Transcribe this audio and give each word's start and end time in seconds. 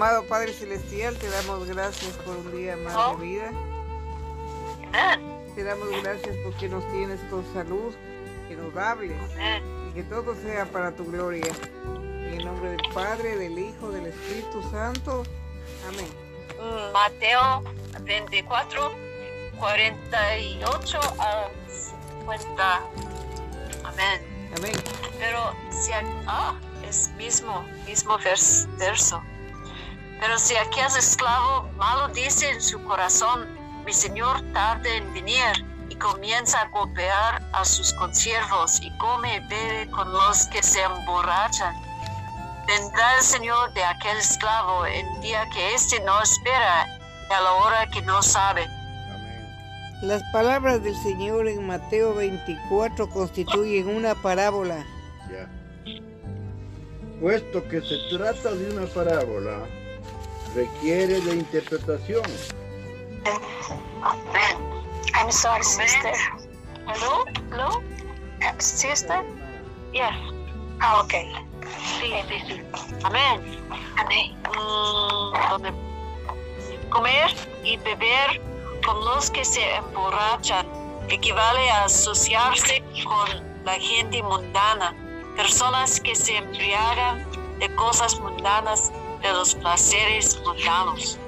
Amado 0.00 0.24
Padre 0.24 0.54
Celestial, 0.54 1.14
te 1.18 1.28
damos 1.28 1.66
gracias 1.68 2.12
por 2.24 2.34
un 2.34 2.56
día 2.56 2.74
más 2.74 2.94
Oh. 2.96 3.18
de 3.18 3.22
vida. 3.26 3.50
Amén. 4.94 5.52
Te 5.54 5.62
damos 5.62 5.90
gracias 6.02 6.34
porque 6.42 6.70
nos 6.70 6.90
tienes 6.90 7.20
con 7.28 7.44
salud, 7.52 7.92
que 8.48 8.56
nos 8.56 8.74
hables 8.78 9.12
y 9.90 9.92
que 9.92 10.02
todo 10.04 10.34
sea 10.36 10.64
para 10.64 10.92
tu 10.92 11.04
gloria. 11.04 11.52
En 11.84 12.32
el 12.32 12.44
nombre 12.46 12.70
del 12.70 12.80
Padre, 12.94 13.36
del 13.36 13.58
Hijo, 13.58 13.90
del 13.90 14.06
Espíritu 14.06 14.62
Santo. 14.70 15.22
Amén. 15.86 16.08
Mm, 16.58 16.92
Mateo 16.94 17.62
24, 18.00 18.92
48 19.58 20.98
a 21.18 21.48
50. 22.24 22.80
Amén. 23.84 24.50
Amén. 24.56 24.72
Pero 25.18 25.52
si 25.70 25.90
ah, 26.26 26.58
es 26.88 27.10
mismo, 27.18 27.62
mismo 27.86 28.18
vers- 28.20 28.66
verso. 28.78 29.22
Pero 30.20 30.38
si 30.38 30.56
aquel 30.56 30.86
esclavo 30.98 31.68
malo 31.76 32.08
dice 32.08 32.50
en 32.50 32.60
su 32.60 32.82
corazón, 32.84 33.48
mi 33.84 33.92
señor 33.92 34.40
tarde 34.52 34.98
en 34.98 35.14
venir, 35.14 35.64
y 35.90 35.96
comienza 35.96 36.60
a 36.60 36.68
golpear 36.68 37.42
a 37.52 37.64
sus 37.64 37.92
consiervos 37.94 38.80
y 38.80 38.96
come 38.98 39.36
y 39.36 39.40
bebe 39.48 39.90
con 39.90 40.10
los 40.12 40.46
que 40.46 40.62
se 40.62 40.80
emborrachan, 40.80 41.74
vendrá 42.66 43.16
el 43.16 43.22
señor 43.22 43.72
de 43.74 43.82
aquel 43.82 44.16
esclavo 44.16 44.86
el 44.86 45.20
día 45.20 45.44
que 45.52 45.74
éste 45.74 46.00
no 46.04 46.22
espera 46.22 46.86
y 47.28 47.32
a 47.32 47.40
la 47.40 47.52
hora 47.52 47.86
que 47.90 48.02
no 48.02 48.22
sabe. 48.22 48.64
Amén. 49.12 49.98
Las 50.02 50.22
palabras 50.32 50.82
del 50.82 50.96
Señor 51.02 51.48
en 51.48 51.66
Mateo 51.66 52.14
24 52.14 53.10
constituyen 53.10 53.88
una 53.88 54.14
parábola. 54.14 54.84
Ya. 55.28 55.48
Puesto 57.20 57.66
que 57.68 57.80
se 57.80 58.16
trata 58.16 58.52
de 58.54 58.70
una 58.70 58.86
parábola, 58.86 59.66
requiere 60.54 61.20
de 61.20 61.34
interpretación. 61.36 62.24
I'm 65.14 65.30
sorry, 65.30 65.62
sister. 65.62 66.12
Hello? 66.86 67.24
Hello? 67.50 67.82
Uh, 68.42 68.58
Sister? 68.58 69.22
Yes. 69.92 70.14
Ah, 70.80 71.02
okay. 71.02 71.30
Sí, 72.00 72.12
sí, 72.28 72.38
sí. 72.48 72.62
Amén. 73.04 73.40
Amén. 73.98 74.34
Mm, 74.56 75.30
comer 76.88 77.30
y 77.62 77.76
beber 77.78 78.40
con 78.84 79.04
los 79.04 79.30
que 79.30 79.44
se 79.44 79.60
emborrachan 79.76 80.66
equivale 81.10 81.70
a 81.70 81.84
asociarse 81.84 82.82
con 83.04 83.28
la 83.64 83.74
gente 83.74 84.22
mundana, 84.22 84.94
personas 85.36 86.00
que 86.00 86.14
se 86.14 86.36
embriagan 86.36 87.26
de 87.58 87.74
cosas 87.74 88.18
mundanas, 88.20 88.90
de 89.22 89.32
los 89.32 89.54
placeres 89.54 90.40
mundanos. 90.44 91.18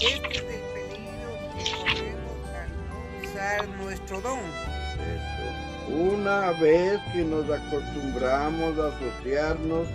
Este 0.00 0.08
es 0.08 0.08
el 0.08 0.60
peligro 0.72 1.30
que 1.54 1.64
corremos 1.78 2.38
al 2.54 2.68
no 2.88 2.96
usar 3.22 3.68
nuestro 3.68 4.20
don. 4.20 4.38
Eso. 4.38 5.94
Una 5.96 6.50
vez 6.52 7.00
que 7.12 7.24
nos 7.24 7.48
acostumbramos 7.50 8.78
a 8.78 8.88
asociarnos 8.88 9.88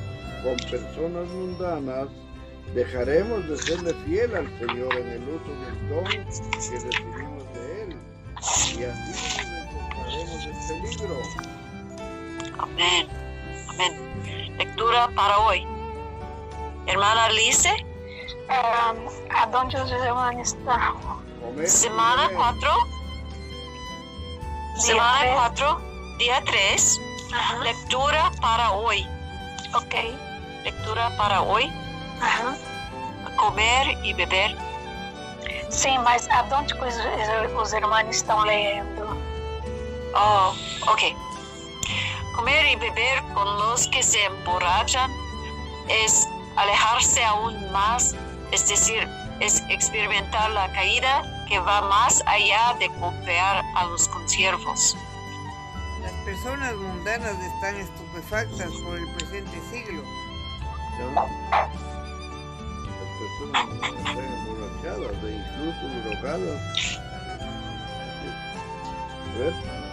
con 0.44 0.58
personas 0.70 1.28
mundanas, 1.30 2.08
dejaremos 2.74 3.48
de 3.50 3.58
serle 3.58 3.94
fiel 4.06 4.36
al 4.36 4.48
Señor 4.60 4.96
en 4.96 5.08
el 5.10 5.24
uso 5.30 5.52
del 5.66 5.90
don 5.90 6.06
que 6.06 6.80
recibimos 6.80 7.44
de 7.54 7.84
Él. 7.84 7.96
Y 8.78 8.84
así 8.84 9.59
nos 10.16 10.46
encontraremos 10.46 10.70
en 10.72 10.82
peligro. 10.82 11.22
Amén. 12.60 13.08
Amén. 13.70 14.58
Lectura 14.58 15.10
para 15.16 15.40
hoy. 15.40 15.66
Hermana 16.88 17.30
Lice, 17.30 17.86
Um, 18.50 19.08
aonde 19.30 19.78
os 19.78 19.92
irmãos 19.92 20.36
estão? 20.42 21.22
Comer 21.40 21.66
y 21.66 21.70
semana 21.70 22.24
beber. 22.30 22.38
4. 22.38 22.70
Día 24.74 24.82
Semana 24.82 25.20
tres. 25.20 25.34
4, 25.34 25.82
día 26.18 26.42
3. 26.46 27.02
Aham. 27.32 27.60
Lectura 27.64 28.32
para 28.42 28.72
hoy. 28.72 29.08
Ok. 29.76 30.18
Lectura 30.64 31.12
para 31.16 31.42
hoy. 31.44 31.72
Aham. 32.22 32.58
Comer 33.38 34.04
y 34.04 34.14
beber. 34.14 34.58
Sim, 35.70 36.00
mas 36.00 36.28
aonde 36.30 36.74
os, 36.74 36.96
os 37.62 37.74
irmãos 37.74 38.08
estão 38.10 38.44
lendo? 38.46 38.99
Oh, 40.16 40.56
ok. 40.88 41.02
Comer 42.36 42.66
y 42.72 42.76
beber 42.78 43.24
con 43.34 43.46
los 43.58 43.88
que 43.88 44.02
se 44.02 44.24
emborrachan 44.26 45.12
es 45.88 46.28
alejarse 46.56 47.24
aún 47.24 47.72
más, 47.72 48.16
es 48.52 48.68
decir, 48.68 49.08
es 49.40 49.62
experimentar 49.70 50.50
la 50.52 50.72
caída 50.74 51.24
que 51.48 51.60
va 51.60 51.82
más 51.82 52.24
allá 52.26 52.76
de 52.80 52.88
golpear 53.00 53.64
a 53.76 53.86
los 53.86 54.08
consiervos. 54.08 54.96
Las 56.02 56.14
personas 56.26 56.76
mundanas 56.76 57.38
están 57.40 57.76
estupefactas 57.76 58.72
por 58.84 58.98
el 58.98 59.14
presente 59.16 59.60
siglo. 59.72 60.04
¿no? 61.00 61.28
Las 62.86 63.10
personas 63.20 63.66
mundanas 63.68 64.00
están 64.00 64.26
emborrachadas 64.26 65.24
e 65.24 65.32
incluso 65.36 65.84
drogadas. 66.10 66.60
A 69.40 69.89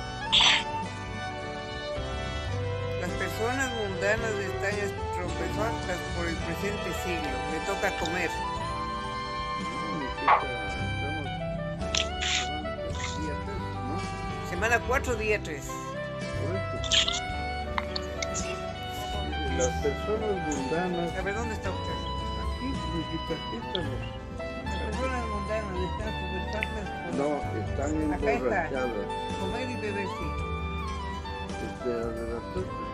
personas 3.39 3.71
mundanas 3.75 4.31
están 4.31 4.71
estupefactas 4.71 5.99
por 6.17 6.27
el 6.27 6.37
presente 6.37 6.91
siglo. 7.05 7.37
Me 7.53 7.59
toca 7.67 7.99
comer. 7.99 8.31
Semana 14.51 14.81
4, 14.87 15.17
día 15.17 15.41
3. 15.43 15.65
Correcto. 15.67 16.77
Las 19.59 19.69
personas 19.83 20.57
mundanas, 20.57 21.19
A 21.19 21.23
ver, 21.23 21.35
¿dónde 21.35 21.55
está 21.55 21.71
usted? 21.71 21.93
aquí. 22.43 22.69
Las 24.65 24.77
personas 24.85 25.27
mundanas 25.27 25.77
están 25.91 26.09
estupefactas 26.15 26.87
por 26.91 27.15
No, 27.17 27.29
están 27.71 27.91
emborrachadas. 28.03 29.07
comer 29.41 29.71
y 29.71 29.77
beber, 29.81 30.07
sí. 30.07 30.27
Este. 31.67 32.86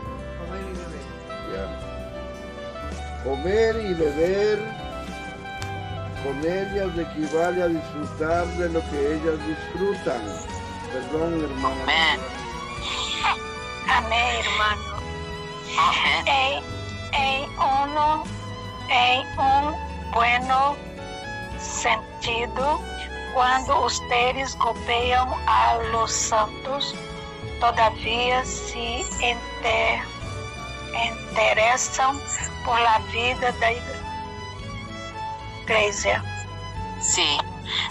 Comer 0.52 0.66
y 0.68 0.74
beber. 0.74 1.04
Ya. 1.52 1.66
Comer 3.24 3.74
y 3.76 3.94
beber 3.94 4.58
con 6.22 6.38
ellas 6.44 6.90
equivale 6.98 7.62
a 7.62 7.68
disfrutar 7.68 8.46
de 8.58 8.68
lo 8.68 8.80
que 8.90 9.14
ellas 9.14 9.38
disfrutan. 9.46 10.22
Perdón, 10.92 11.42
hermana. 11.42 11.82
Amén. 11.82 12.20
Amém, 13.88 14.38
irmão. 14.38 14.78
Amén. 15.78 16.24
Em, 16.26 16.62
em 17.14 17.48
uno, 17.58 18.24
em 18.90 19.26
um 19.38 20.12
bueno 20.12 20.76
sentido, 21.58 22.80
quando 23.34 23.84
ustedes 23.84 24.54
golpeiam 24.56 25.34
a 25.46 25.74
los 25.92 26.12
santos, 26.12 26.94
todavia 27.58 28.44
se 28.44 29.00
inter, 29.20 30.02
interessam 30.94 32.20
por 32.64 32.78
la 32.80 32.98
vida 33.12 33.52
da 33.60 33.72
igreja. 35.62 36.22
Sí, 37.00 37.38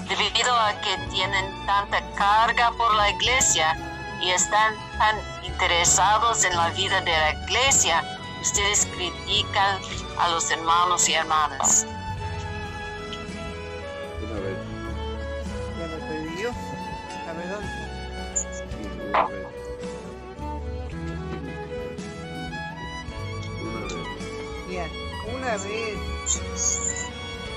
debido 0.08 0.56
a 0.56 0.74
que 0.82 0.98
tienen 1.10 1.66
tanta 1.66 2.02
carga 2.16 2.72
por 2.78 2.94
la 2.96 3.09
iglesia 3.09 3.78
y 4.22 4.30
están 4.32 4.76
tan 4.98 5.16
interesados 5.44 6.44
en 6.44 6.56
la 6.56 6.70
vida 6.70 7.02
de 7.02 7.12
la 7.12 7.34
iglesia, 7.44 8.03
ustedes 8.42 8.88
critican 8.96 9.80
a 10.20 10.30
los 10.30 10.50
hermanos 10.52 11.09
y 11.09 11.14
hermanas. 11.14 11.86
Una 25.41 25.58
vez 25.58 25.97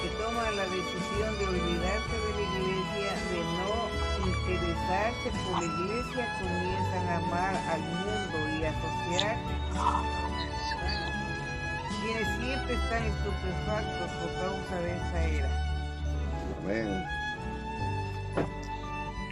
que 0.01 0.09
toman 0.17 0.57
la 0.57 0.65
decisión 0.65 1.39
de 1.39 1.45
olvidarse 1.47 2.17
de 2.17 2.31
la 2.33 2.41
iglesia, 2.41 3.13
de 3.31 3.41
no 3.59 3.73
interesarse 4.27 5.29
por 5.45 5.53
la 5.61 5.67
iglesia, 5.67 6.25
comienzan 6.41 7.05
a 7.09 7.17
amar 7.19 7.55
al 7.55 7.83
mundo 7.83 8.37
y 8.57 8.65
a 8.65 8.71
asociar 8.71 9.37
quienes 12.01 12.29
siempre 12.39 12.73
están 12.75 13.03
estupefactos 13.05 14.09
por 14.19 14.31
causa 14.41 14.75
de 14.81 14.91
esta 14.97 15.25
era. 15.25 15.51
Amén. 16.63 16.91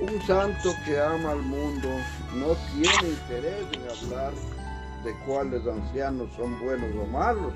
Un 0.02 0.26
santo 0.26 0.74
que 0.84 1.00
ama 1.00 1.30
al 1.30 1.42
mundo 1.42 1.88
no 2.34 2.54
tiene 2.74 3.14
interés 3.14 3.64
en 3.72 3.82
hablar 3.88 4.32
de 5.04 5.14
cuáles 5.24 5.66
ancianos 5.66 6.28
son 6.36 6.60
buenos 6.60 6.90
o 7.00 7.06
malos. 7.06 7.54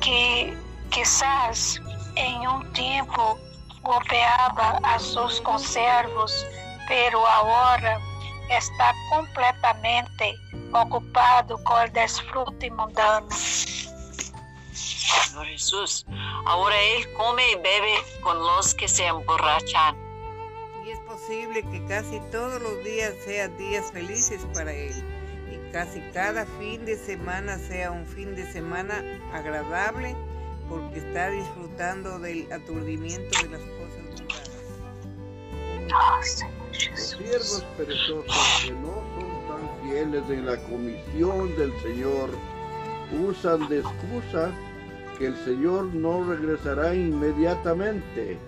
Que 0.00 0.56
quizás 0.90 1.80
em 2.16 2.48
um 2.48 2.60
tempo 2.72 3.38
golpeava 3.82 4.80
a 4.82 4.98
seus 4.98 5.40
conservos, 5.40 6.46
pero 6.86 7.24
agora 7.26 7.98
está 8.50 8.92
completamente 9.10 10.34
ocupado 10.72 11.58
com 11.64 11.74
o 11.74 11.88
desfrute 11.90 12.70
mundano. 12.70 13.28
Señor 14.72 15.46
Jesús, 15.46 16.06
ahora 16.46 16.76
Él 16.76 17.12
come 17.14 17.52
y 17.52 17.56
bebe 17.56 17.94
con 18.22 18.38
los 18.38 18.74
que 18.74 18.88
se 18.88 19.06
emborrachan. 19.06 19.96
Y 20.84 20.90
es 20.90 20.98
posible 21.00 21.62
que 21.62 21.84
casi 21.86 22.20
todos 22.32 22.60
los 22.60 22.84
días 22.84 23.14
sean 23.24 23.56
días 23.56 23.90
felices 23.92 24.46
para 24.54 24.72
Él. 24.72 25.17
Casi 25.72 26.00
cada 26.14 26.46
fin 26.58 26.84
de 26.84 26.96
semana 26.96 27.58
sea 27.58 27.90
un 27.90 28.06
fin 28.06 28.34
de 28.34 28.50
semana 28.52 29.02
agradable 29.32 30.16
porque 30.68 30.98
está 30.98 31.30
disfrutando 31.30 32.18
del 32.18 32.50
aturdimiento 32.52 33.42
de 33.42 33.48
las 33.50 33.60
cosas 33.60 34.02
mundanas. 34.10 34.48
Los 36.90 37.00
siervos 37.00 37.66
perezosos 37.76 38.62
que 38.64 38.72
no 38.72 39.02
son 39.14 39.48
tan 39.48 39.82
fieles 39.82 40.22
en 40.30 40.46
la 40.46 40.56
comisión 40.64 41.56
del 41.56 41.72
Señor 41.82 42.30
usan 43.26 43.68
de 43.68 43.80
excusa 43.80 44.50
que 45.18 45.26
el 45.26 45.36
Señor 45.44 45.84
no 45.94 46.24
regresará 46.24 46.94
inmediatamente 46.94 48.38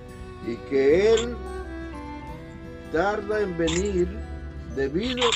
y 0.46 0.56
que 0.69 1.12
Él 1.14 1.37
tarda 2.93 3.40
en 3.40 3.56
venir 3.56 4.08
debido, 4.76 5.28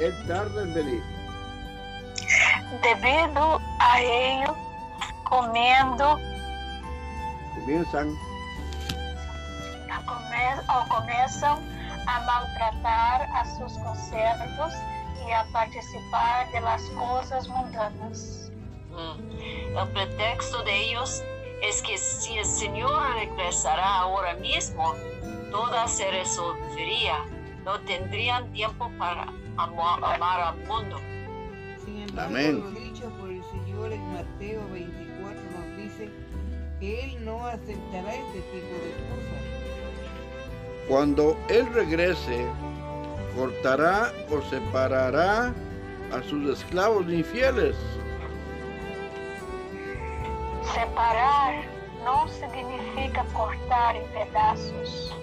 Él 0.00 0.14
tarda 0.26 0.62
en 0.62 0.74
venir. 0.74 1.02
Devido 2.82 3.60
a 3.80 4.00
ello, 4.00 4.56
comendo 5.24 6.18
Comienzan 7.54 8.16
a 9.90 10.02
come- 10.04 10.64
ou 10.74 10.84
começam 10.86 11.58
a 12.06 12.20
maltratar 12.20 13.28
a 13.36 13.44
seus 13.44 13.76
conservos 13.78 14.72
e 15.26 15.32
a 15.32 15.44
participar 15.52 16.50
de 16.52 16.60
las 16.60 16.82
coisas 16.90 17.46
mundanas. 17.48 18.50
Mm. 18.90 19.76
El 19.76 19.88
pretexto 19.92 20.62
de 20.64 20.74
ellos 20.84 21.22
es 21.62 21.82
que 21.82 21.98
si 21.98 22.38
el 22.38 22.46
Señor 22.46 23.14
regresará 23.14 23.98
ahora 23.98 24.34
mismo, 24.34 24.94
toda 25.50 25.86
se 25.88 26.10
resolvería. 26.10 27.24
No 27.64 27.78
tendrían 27.80 28.50
tiempo 28.52 28.90
para 28.98 29.26
amar 29.64 30.40
al 30.40 30.56
mundo. 30.66 30.98
Sin 31.84 32.02
embargo, 32.02 32.30
Amén. 32.30 32.60
lo 32.60 32.70
dicho 32.70 33.08
por 33.18 33.30
el 33.30 33.42
Señor 33.44 33.92
en 33.92 34.12
Mateo 34.12 34.62
24 34.72 35.42
nos 35.56 35.76
dice 35.76 36.10
que 36.78 37.04
Él 37.04 37.24
no 37.24 37.46
aceptará 37.46 38.14
este 38.14 38.40
tipo 38.52 38.74
de 38.74 38.92
cosas. 39.08 39.40
Cuando 40.88 41.36
Él 41.48 41.72
regrese, 41.72 42.46
cortará 43.34 44.12
o 44.30 44.42
separará 44.42 45.54
a 46.12 46.22
sus 46.28 46.58
esclavos 46.58 47.08
infieles. 47.08 47.76
Separar 50.74 51.64
não 52.04 52.26
significa 52.28 53.24
cortar 53.32 53.96
em 53.96 54.06
pedaços. 54.08 55.14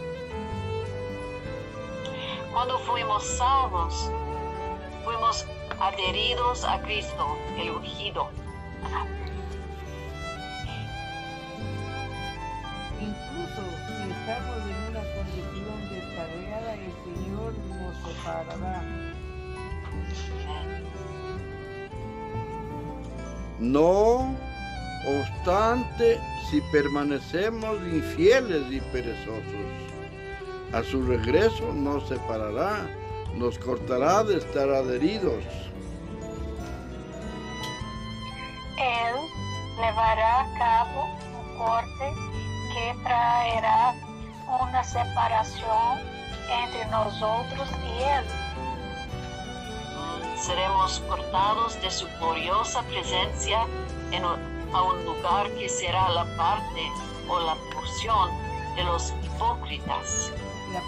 Cuando 2.51 2.79
fuimos 2.79 3.23
salvos, 3.23 4.11
fuimos 5.17 5.45
adheridos 5.79 6.63
a 6.63 6.81
Cristo, 6.81 7.37
el 7.57 7.71
ungido. 7.71 8.29
Incluso 12.99 13.61
si 13.87 14.11
estamos 14.11 14.57
en 14.65 14.77
una 14.89 15.03
condición 15.15 15.89
descarriada, 15.89 16.73
el 16.73 16.93
Señor 17.03 17.53
nos 17.69 18.15
separará. 18.15 18.83
No 23.59 24.35
obstante, 25.07 26.19
si 26.49 26.61
permanecemos 26.71 27.77
infieles 27.87 28.71
y 28.71 28.81
perezosos, 28.91 29.43
a 30.73 30.83
su 30.83 31.01
regreso 31.03 31.73
nos 31.73 32.07
separará, 32.07 32.87
nos 33.37 33.57
cortará 33.57 34.23
de 34.23 34.35
estar 34.37 34.69
adheridos. 34.69 35.43
Ele 38.77 39.31
levará 39.79 40.41
a 40.41 40.57
cabo 40.57 41.07
um 41.37 41.57
corte 41.57 42.13
que 42.73 43.03
traerá 43.03 43.93
uma 44.47 44.83
separação 44.83 45.97
entre 46.63 46.85
nós 46.85 47.21
outros 47.21 47.69
e 47.71 48.03
Ele. 48.03 48.33
Mm, 49.93 50.37
Seremos 50.37 50.99
cortados 50.99 51.75
de 51.81 51.91
su 51.91 52.07
gloriosa 52.19 52.81
presencia 52.83 53.65
en 54.11 54.23
un- 54.23 54.57
a 54.73 54.81
un 54.83 55.05
lugar 55.05 55.49
que 55.51 55.67
será 55.69 56.09
la 56.09 56.25
parte 56.37 56.81
o 57.29 57.39
la 57.39 57.55
porción 57.73 58.29
de 58.75 58.83
los 58.83 59.13
hipócritas. 59.23 60.31
La 60.73 60.81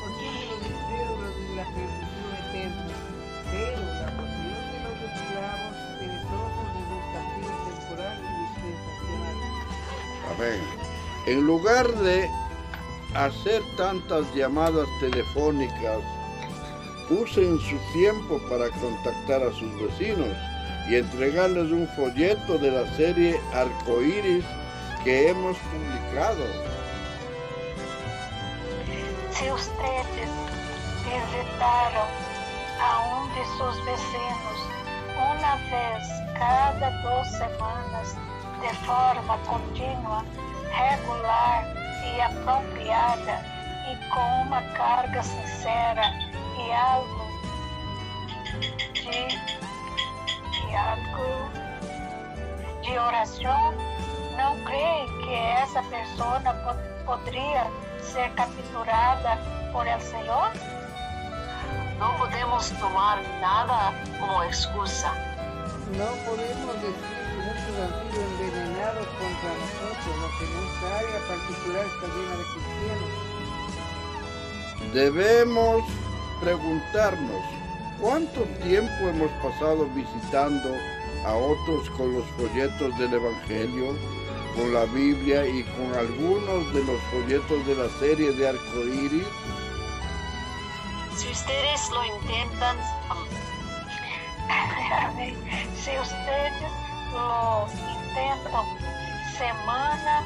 En 11.26 11.46
lugar 11.46 11.86
de 11.96 12.30
hacer 13.14 13.62
tantas 13.76 14.34
llamadas 14.34 14.88
telefónicas, 15.02 16.00
usen 17.10 17.60
su 17.60 17.78
tiempo 17.92 18.40
para 18.50 18.70
contactar 18.70 19.44
a 19.44 19.52
sus 19.52 19.82
vecinos 19.82 20.38
y 20.88 20.96
entregarles 20.96 21.72
un 21.72 21.88
folleto 21.90 22.58
de 22.58 22.72
la 22.72 22.90
serie 22.96 23.40
Arcoíris 23.54 24.46
que 25.04 25.30
hemos 25.30 25.58
publicado. 25.58 26.46
Se 29.32 29.52
ustedes 29.52 30.30
visitaram 31.04 32.08
a 32.80 33.00
um 33.16 33.28
de 33.34 33.46
seus 33.58 33.86
vecinos 33.86 34.60
uma 35.18 35.56
vez 35.70 36.08
cada 36.38 36.90
duas 37.02 37.32
semanas 37.32 38.16
de 38.62 38.74
forma 38.86 39.38
contínua, 39.40 40.24
regular 40.72 41.64
e 42.06 42.22
apropriada 42.22 43.40
e 43.92 44.10
com 44.10 44.42
uma 44.44 44.62
carga 44.74 45.22
sincera 45.24 46.04
e 46.58 46.72
algo 46.72 47.30
de, 48.94 49.28
e 50.68 50.76
algo 50.76 51.50
de 52.82 52.98
oração, 52.98 53.74
não 54.38 54.64
creem 54.64 55.08
que 55.22 55.34
essa 55.34 55.82
pessoa 55.84 56.40
po- 56.40 57.06
poderia 57.06 57.66
ser 58.02 58.30
capturada 58.32 59.38
por 59.72 59.86
el 59.88 60.00
Senhor? 60.02 60.52
No 62.00 62.14
podemos 62.18 62.70
tomar 62.72 63.22
nada 63.42 63.94
como 64.20 64.44
excusa. 64.46 65.12
No 65.98 66.06
podemos 66.24 66.76
que 66.78 67.19
muchos 67.70 67.82
han 67.82 68.12
sido 68.12 68.22
envenenados 68.24 69.08
contra 69.08 69.50
nosotros, 69.60 70.14
lo 70.20 70.30
que 70.38 70.46
nuestra 70.54 70.90
área 70.98 71.20
particular 71.28 71.86
está 71.86 72.06
llena 72.16 72.36
de 72.38 72.46
cristianos. 72.54 73.12
Debemos 74.94 75.84
preguntarnos 76.42 77.44
cuánto 78.00 78.42
tiempo 78.64 79.00
hemos 79.02 79.32
pasado 79.44 79.88
visitando 79.94 80.70
a 81.26 81.36
otros 81.36 81.90
con 81.92 82.14
los 82.14 82.26
folletos 82.38 82.98
del 82.98 83.14
Evangelio, 83.14 83.96
con 84.56 84.74
la 84.74 84.86
Biblia 84.86 85.46
y 85.46 85.64
con 85.64 85.94
algunos 85.98 86.74
de 86.74 86.84
los 86.84 87.02
folletos 87.12 87.68
de 87.68 87.76
la 87.76 87.90
serie 88.00 88.32
de 88.32 88.48
Arcoíris. 88.48 89.28
Si 91.18 91.30
ustedes 91.30 91.90
lo 91.92 92.06
intentan, 92.06 92.78
Amém. 94.50 95.36
Se 95.76 96.00
ustedes 96.00 96.89
lo 97.14 97.68
intentam 97.90 98.66
semana 99.38 100.24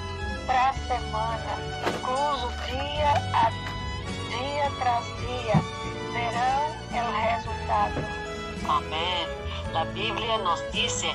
tras 0.48 0.76
semana, 0.88 1.54
incluso 1.88 2.50
dia 2.68 3.12
a 3.34 3.50
dia 4.30 4.72
tras 4.80 5.06
dia, 5.22 5.62
verão 6.14 6.64
o 6.92 7.12
resultado. 7.36 8.02
amén. 8.68 9.28
La 9.74 9.86
Biblia 9.86 10.38
nos 10.38 10.62
dice 10.72 11.10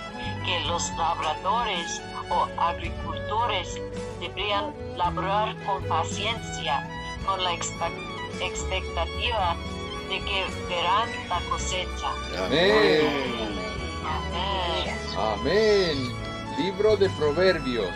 que 0.45 0.61
los 0.67 0.91
labradores 0.97 2.03
o 2.31 2.47
agricultores 2.61 3.81
deberían 4.21 4.73
labrar 4.97 5.55
con 5.65 5.83
paciencia 5.85 6.87
con 7.25 7.43
la 7.45 7.53
expe- 7.53 8.41
expectativa 8.41 9.55
de 10.09 10.19
que 10.25 10.45
verán 10.69 11.09
la 11.29 11.39
cosecha. 11.51 12.11
Amén. 12.47 13.48
Amén. 14.09 14.97
Amén. 15.17 15.97
Libro 16.59 16.97
de 16.97 17.09
Proverbios. 17.11 17.91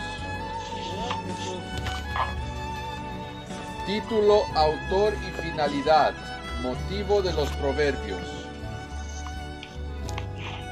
Título, 3.85 4.43
autor 4.55 5.13
y 5.15 5.41
finalidad. 5.41 6.13
Motivo 6.61 7.21
de 7.21 7.33
los 7.33 7.49
proverbios. 7.53 8.21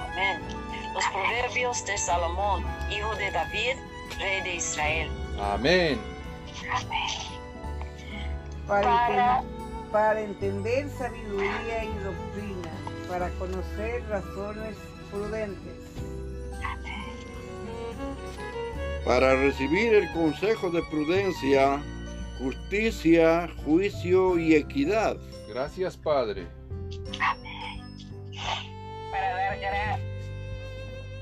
Amén. 0.09 0.41
Los 0.93 1.03
proverbios 1.07 1.85
de 1.85 1.97
Salomón, 1.97 2.63
hijo 2.89 3.13
de 3.15 3.31
David, 3.31 3.75
rey 4.19 4.41
de 4.41 4.55
Israel. 4.55 5.09
Amén. 5.41 5.99
Para, 8.67 8.83
Para- 8.83 9.43
para 9.91 10.21
entender 10.21 10.89
sabiduría 10.97 11.83
y 11.83 11.93
doctrina, 11.95 12.71
para 13.09 13.29
conocer 13.31 14.01
razones 14.07 14.77
prudentes, 15.11 15.73
Para 19.05 19.35
recibir 19.35 19.93
el 19.95 20.11
consejo 20.13 20.69
de 20.69 20.81
prudencia, 20.83 21.81
justicia, 22.37 23.49
juicio 23.65 24.37
y 24.37 24.55
equidad. 24.55 25.17
Gracias, 25.49 25.97
Padre. 25.97 26.47
para 29.11 29.35
dar, 29.35 29.59
gra- 29.59 29.99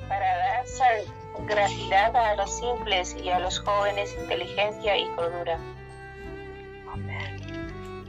para 0.08 0.36
dar 0.46 2.16
a 2.16 2.36
los 2.36 2.52
simples 2.60 3.16
y 3.24 3.30
a 3.30 3.40
los 3.40 3.60
jóvenes 3.60 4.16
inteligencia 4.22 4.98
y 4.98 5.06
cordura. 5.16 5.58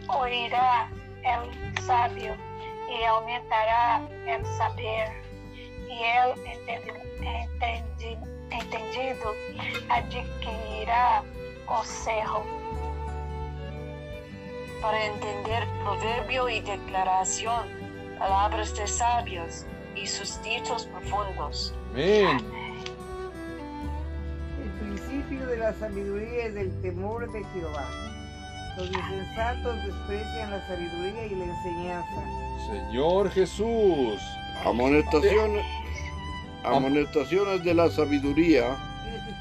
Oirá 0.09 0.91
el 1.23 1.83
sabio 1.85 2.35
y 2.91 3.05
aumentará 3.05 4.03
el 4.27 4.45
saber, 4.59 5.09
y 5.91 6.03
el 6.03 6.31
entendi- 6.45 7.49
entendi- 7.59 8.19
entendido 8.51 9.35
adquirirá 9.89 11.23
consejo. 11.67 12.45
Para 14.81 15.05
entender 15.07 15.67
proverbio 15.85 16.49
y 16.49 16.61
declaración, 16.61 17.67
palabras 18.19 18.75
de 18.77 18.87
sabios 18.87 19.67
y 19.95 20.07
sus 20.07 20.41
dichos 20.43 20.87
profundos. 20.87 21.75
Amén. 21.93 22.39
el 24.63 24.71
principio 24.79 25.47
de 25.47 25.57
la 25.59 25.73
sabiduría 25.75 26.47
es 26.47 26.57
el 26.57 26.81
temor 26.83 27.31
de 27.31 27.45
Jehová. 27.53 27.87
Los 28.77 28.87
insensatos 28.87 29.77
desprecian 29.85 30.51
la 30.51 30.67
sabiduría 30.67 31.27
y 31.27 31.35
la 31.35 31.45
enseñanza. 31.45 32.23
Señor 32.71 33.31
Jesús. 33.31 34.21
Amonestaciones, 34.65 35.65
amonestaciones 36.65 37.65
de 37.65 37.75
la 37.75 37.91
sabiduría. 37.91 38.77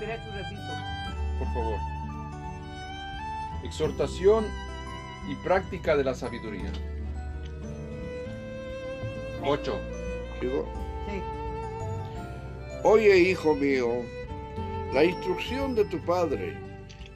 Un 0.02 0.08
ratito. 0.08 0.62
Por 1.40 1.48
favor. 1.54 1.80
Exhortación 3.64 4.46
y 5.30 5.36
práctica 5.44 5.96
de 5.96 6.04
la 6.04 6.14
sabiduría. 6.16 6.72
8. 9.44 9.80
Digo, 10.42 10.68
Sí. 11.08 11.22
Oye, 12.84 13.18
hijo 13.18 13.56
mío, 13.56 13.88
la 14.94 15.04
instrucción 15.04 15.76
de 15.76 15.86
tu 15.86 16.00
padre, 16.06 16.58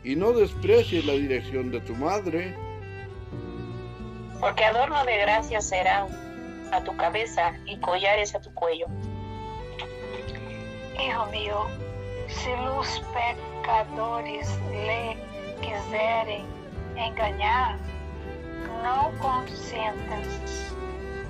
y 0.04 0.16
no 0.16 0.34
desprecies 0.34 1.06
la 1.06 1.14
dirección 1.14 1.72
de 1.72 1.80
tu 1.82 1.96
madre, 1.96 2.56
Porque 4.40 4.66
adorno 4.66 5.06
de 5.06 5.18
gracia 5.20 5.62
serán 5.62 6.08
a 6.74 6.84
tu 6.84 6.94
cabeza 6.98 7.54
y 7.66 7.78
collares 7.80 8.36
a 8.36 8.42
tu 8.42 8.54
cuello. 8.54 8.88
Hijo 11.06 11.26
mío, 11.28 11.66
si 12.28 12.50
los 12.66 13.02
pecadores 13.14 14.48
le 14.72 15.18
quiserem 15.62 16.46
engañar, 16.96 17.78
no 18.84 19.12
consientas. 19.20 20.28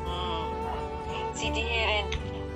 Mm. 0.06 1.36
Si 1.36 1.50
dijeren, 1.51 2.06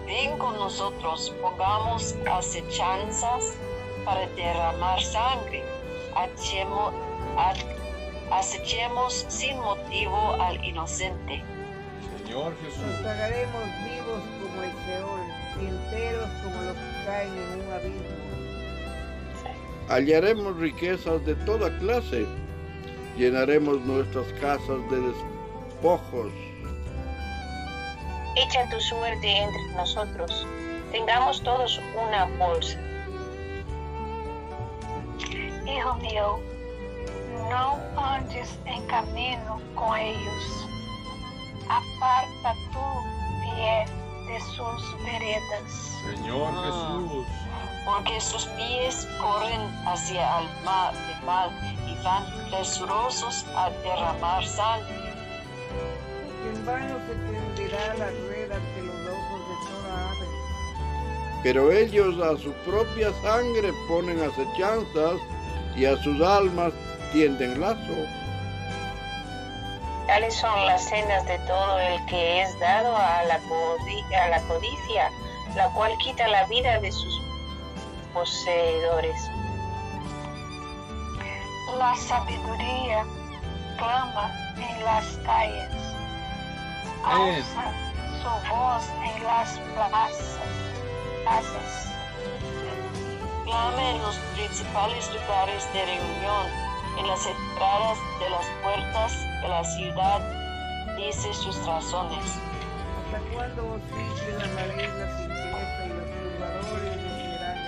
ven 0.05 0.37
con 0.37 0.57
nosotros, 0.57 1.33
pongamos 1.41 2.15
acechanzas 2.31 3.57
para 4.05 4.27
derramar 4.29 5.01
sangre, 5.01 5.63
achemo- 6.15 6.91
a- 7.37 8.35
acechemos 8.37 9.25
sin 9.27 9.59
motivo 9.59 10.33
al 10.39 10.63
inocente. 10.63 11.43
Señor 12.25 12.51
Nos 12.51 12.61
Jesús. 12.61 13.01
tragaremos 13.01 13.63
vivos 13.85 14.21
como 14.41 14.63
el 14.63 14.71
y 14.71 15.16
enteros 15.65 16.29
como 16.43 16.61
los 16.63 16.75
que 16.75 17.05
caen 17.05 17.31
en 17.37 17.65
un 17.65 17.73
abismo. 17.73 18.17
hallaremos 19.89 20.57
riquezas 20.57 21.25
de 21.25 21.35
toda 21.45 21.75
clase, 21.79 22.25
llenaremos 23.17 23.81
nuestras 23.81 24.27
casas 24.33 24.79
de 24.91 24.99
despojos. 24.99 26.31
Echa 28.35 28.69
tu 28.69 28.79
suerte 28.81 29.27
entre 29.27 29.75
nosotros. 29.75 30.45
Tengamos 30.91 31.41
todos 31.43 31.79
una 31.95 32.25
bolsa. 32.37 32.77
Hijo 35.65 35.95
mío, 35.95 36.39
não 37.49 37.79
andes 37.97 38.57
em 38.65 38.81
caminho 38.85 39.61
com 39.75 39.95
eles. 39.95 40.67
Aparta 41.67 42.55
tu 42.71 42.79
pie 43.41 44.06
de 44.27 44.39
sus 44.41 45.03
veredas. 45.03 45.97
Señor 46.03 46.53
Ah. 46.55 46.99
Jesús. 46.99 47.25
porque 47.85 48.19
sus 48.19 48.45
pies 48.57 49.07
corren 49.21 49.61
hacia 49.87 50.39
el 50.41 50.47
mal, 50.65 50.93
el 50.93 51.25
mal 51.25 51.49
y 51.87 52.03
van 52.03 52.25
presurosos 52.49 53.45
a 53.55 53.69
derramar 53.81 54.45
sangre. 54.45 55.13
En 56.51 56.65
vano 56.65 56.95
se 57.07 57.15
tenderá 57.15 57.93
la 57.95 58.07
red 58.07 58.51
ante 58.51 58.81
los 58.81 58.95
ojos 59.07 59.39
de 59.47 59.55
toda 59.69 60.09
ave. 60.09 60.27
Pero 61.43 61.71
ellos 61.71 62.15
a 62.21 62.37
su 62.37 62.51
propia 62.69 63.13
sangre 63.21 63.71
ponen 63.87 64.19
acechanzas 64.21 65.21
y 65.77 65.85
a 65.85 65.95
sus 66.03 66.21
almas 66.21 66.73
tienden 67.13 67.61
lazo. 67.61 67.95
Tales 70.07 70.35
son 70.35 70.65
las 70.65 70.85
sendas 70.85 71.25
de 71.25 71.37
todo 71.39 71.79
el 71.79 72.05
que 72.05 72.41
es 72.41 72.57
dado 72.59 72.95
a 72.95 73.23
la, 73.25 73.39
codi- 73.41 74.15
a 74.15 74.29
la 74.29 74.41
codicia, 74.43 75.11
la 75.55 75.67
cual 75.69 75.95
quita 75.97 76.27
la 76.29 76.45
vida 76.45 76.79
de 76.79 76.91
sus 76.91 77.21
poseedores. 78.13 79.19
La 81.77 81.93
sabiduría 81.95 83.05
clama 83.77 84.31
en 84.57 84.83
las 84.85 85.05
calles. 85.25 85.71
Alza 87.05 87.71
su 88.21 88.49
voz 88.49 88.83
en 89.03 89.23
las 89.23 89.59
plazas. 89.75 90.39
plazas. 91.23 91.87
Clama 93.43 93.89
en 93.91 94.01
los 94.01 94.15
principales 94.35 95.09
lugares 95.13 95.71
de 95.73 95.85
reunión, 95.85 96.47
en 96.97 97.07
las 97.07 97.25
entradas 97.25 97.97
de 98.19 98.29
las 98.29 98.45
puertas 98.63 99.13
de 99.41 99.47
la 99.47 99.63
ciudad, 99.63 100.21
dice 100.97 101.33
sus 101.33 101.55
razones. 101.65 102.39
¿Hasta 103.05 103.19
cuándo 103.33 103.63
vos 103.63 103.81
simples 103.87 104.43
amaréis 104.43 104.93
la 104.95 105.17
simpleza 105.17 105.85
y 105.85 105.89
los 105.89 106.07
turbadores 106.17 106.97
el 106.97 107.37
claro? 107.37 107.61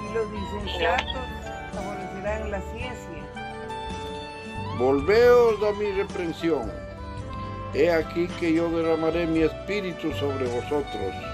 Y 0.00 0.14
los 0.14 0.28
insensatos 0.32 1.26
aborrecerán 1.76 2.50
la 2.50 2.60
ciencia. 2.60 3.22
Volveos 4.78 5.62
a 5.62 5.72
mi 5.72 5.90
reprensión. 5.92 6.72
He 7.74 7.90
aquí 7.90 8.28
que 8.38 8.54
yo 8.54 8.70
derramaré 8.70 9.26
mi 9.26 9.40
espíritu 9.40 10.12
sobre 10.12 10.46
vosotros 10.46 11.33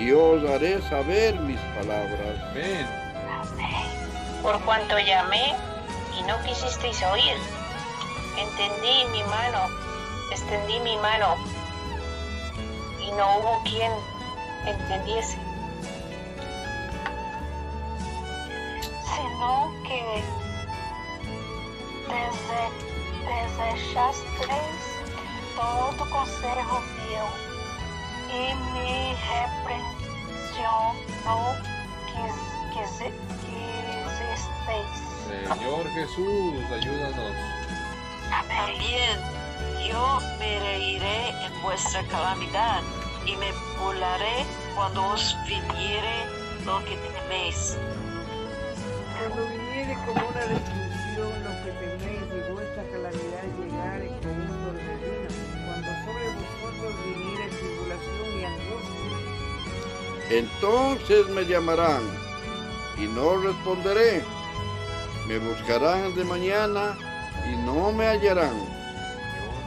y 0.00 0.12
os 0.12 0.42
haré 0.48 0.80
saber 0.88 1.38
mis 1.40 1.60
palabras. 1.76 2.34
Amén. 2.50 2.86
Por 4.42 4.58
cuanto 4.62 4.98
llamé 4.98 5.54
y 6.18 6.22
no 6.22 6.40
quisisteis 6.42 7.02
oír, 7.02 7.36
entendí 8.38 9.04
mi 9.12 9.22
mano, 9.24 9.68
extendí 10.32 10.80
mi 10.80 10.96
mano 10.96 11.36
y 12.98 13.12
no 13.12 13.38
hubo 13.38 13.62
quien 13.64 13.92
entendiese. 14.64 15.36
Sino 19.04 19.70
que 19.86 20.24
desechasteis 23.28 24.82
todo 25.56 26.10
consejo 26.10 26.80
mío 26.80 27.49
repreensão 29.30 30.94
não 31.24 31.56
quis, 32.06 32.34
quise, 32.72 33.08
Señor 35.48 35.84
Jesús, 35.88 36.72
ayúdanos. 36.72 37.36
También 38.48 39.18
yo 39.88 40.18
me 40.38 40.60
reiré 40.60 41.30
en 41.44 41.62
vuestra 41.62 42.02
calamidad 42.04 42.82
y 43.26 43.36
me 43.36 43.52
burlaré 43.78 44.44
cuando 44.74 45.08
os 45.08 45.36
viniere 45.46 46.26
lo 46.64 46.78
que 46.84 46.96
teméis. 46.96 47.78
Cuando 49.18 49.46
viniere 49.48 49.94
como 50.06 50.28
una 50.28 50.40
destrucción 50.40 51.44
lo 51.44 51.50
que 51.64 51.70
teméis 51.80 52.22
y 52.22 52.52
vuestra 52.52 52.82
calamidad 52.84 53.39
viniere 56.88 57.48
tribulación 57.48 58.40
y 58.40 58.44
angustia, 58.44 59.16
Entonces 60.30 61.28
me 61.28 61.44
llamarán 61.44 62.02
y 62.98 63.06
no 63.06 63.36
responderé. 63.36 64.24
Me 65.26 65.38
buscarán 65.38 66.14
de 66.14 66.24
mañana 66.24 66.96
y 67.46 67.56
no 67.64 67.92
me 67.92 68.06
hallarán. 68.06 68.58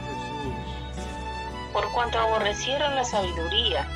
Jesús. 0.04 1.02
Por 1.72 1.90
cuanto 1.92 2.18
aborrecieron 2.18 2.94
la 2.94 3.04
sabiduría 3.04 3.86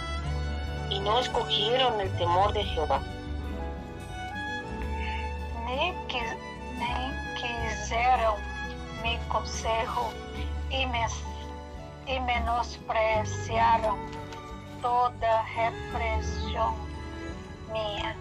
y 0.91 1.01
no 1.01 1.21
escogieron 1.21 2.01
el 2.01 2.11
temor 2.17 2.53
de 2.53 2.65
Jehová. 2.65 3.03
nem, 5.69 5.95
quis, 6.07 6.37
quiseram 7.37 8.37
mi 9.03 9.19
consejo 9.29 10.13
e, 10.71 10.87
mes, 10.87 11.13
e 12.09 12.19
menospreciaram 12.21 13.99
toda 14.81 15.43
repressão 15.43 16.75
minha. 17.71 18.17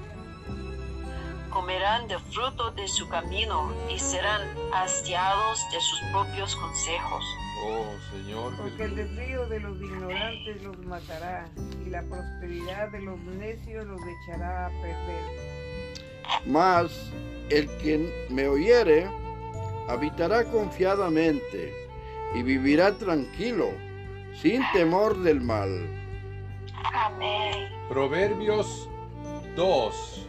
Comerán 1.50 2.08
de 2.08 2.20
fruto 2.20 2.72
de 2.72 2.88
su 2.88 3.08
camino 3.08 3.74
y 3.90 3.98
serán 3.98 4.42
hastiados 4.74 5.66
de 5.72 5.80
sus 5.80 6.00
propios 6.12 6.56
consejos. 6.56 7.24
Oh, 7.66 7.96
Señor 8.12 8.56
porque 8.58 8.84
el 8.84 8.96
desvío 8.96 9.48
de 9.48 9.60
los 9.62 9.78
ignorantes 9.78 10.62
los 10.62 10.78
matará 10.86 11.50
y 11.86 11.90
la 11.90 12.04
prosperidad 12.04 12.90
de 12.92 13.02
los 13.02 13.20
necios 13.20 13.88
los 13.88 14.00
echará 14.02 14.68
a 14.68 14.70
perder. 14.70 15.24
Mas 16.46 16.92
el 17.50 17.68
que 17.78 18.28
me 18.30 18.48
oyere 18.48 19.10
habitará 19.88 20.44
confiadamente 20.44 21.87
y 22.34 22.44
vivirá 22.44 22.98
tranquilo, 22.98 23.70
sin 24.34 24.62
temor 24.74 25.18
del 25.20 25.42
mal. 25.42 25.70
Amém. 26.94 27.70
Proverbios 27.90 28.90
2. 29.56 30.28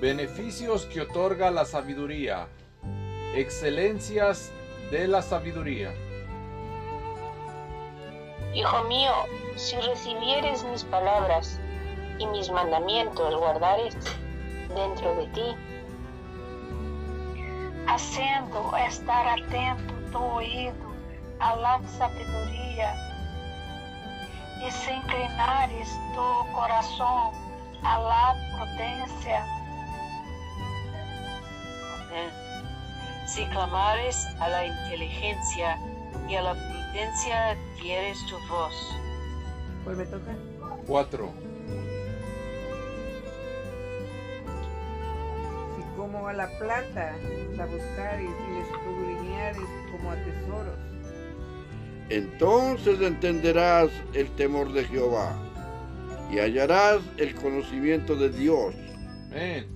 Beneficios 0.00 0.86
que 0.86 1.00
otorga 1.00 1.50
la 1.50 1.64
sabiduría. 1.64 2.46
Excelencias 3.34 4.52
de 4.90 5.08
la 5.08 5.22
sabiduría. 5.22 5.92
Hijo 8.54 8.84
mío, 8.84 9.12
si 9.56 9.76
recibieres 9.76 10.62
mis 10.64 10.84
palabras 10.84 11.60
y 12.18 12.26
mis 12.28 12.50
mandamientos 12.50 13.34
guardares 13.34 13.96
dentro 14.74 15.16
de 15.16 15.26
ti, 15.28 15.56
Haciendo 17.86 18.72
estar 18.88 19.38
atento 19.38 19.94
tu 20.10 20.18
oído 20.18 20.83
a 21.40 21.56
la 21.56 21.80
sabedoria 21.98 22.94
e 24.62 24.70
se 24.70 24.92
inclinares 24.92 25.88
tu 26.14 26.54
coração 26.54 27.32
a 27.82 27.98
la 27.98 28.34
prudencia, 28.56 29.44
Amén. 32.08 32.30
Si 33.26 33.44
clamares 33.46 34.26
a 34.38 34.48
la 34.48 34.66
inteligencia 34.66 35.78
y 36.28 36.36
a 36.36 36.42
la 36.42 36.54
prudencia 36.54 37.56
dieres 37.82 38.18
tu 38.26 38.36
voz. 38.48 38.96
¿Cuál 39.82 39.96
me 39.96 40.06
toca? 40.06 40.34
4. 40.86 41.32
Si 45.76 45.82
como 45.96 46.28
a 46.28 46.32
la 46.32 46.48
plata 46.58 47.16
la 47.56 47.66
buscares 47.66 48.30
y 48.30 48.54
la 48.54 48.60
escudriñares 48.60 49.68
como 49.90 50.10
a 50.12 50.16
tesoros, 50.16 50.93
Entonces 52.10 53.00
entenderás 53.00 53.90
el 54.12 54.28
temor 54.36 54.72
de 54.72 54.84
Jehová 54.84 55.34
y 56.30 56.38
hallarás 56.38 57.00
el 57.16 57.34
conocimiento 57.34 58.14
de 58.16 58.30
Dios. 58.30 58.74
Amén. 59.30 59.74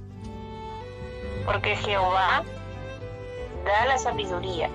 porque 1.48 1.74
Jehová 1.76 2.44
da 3.64 3.86
la 3.86 3.96
sabiduría 3.96 4.68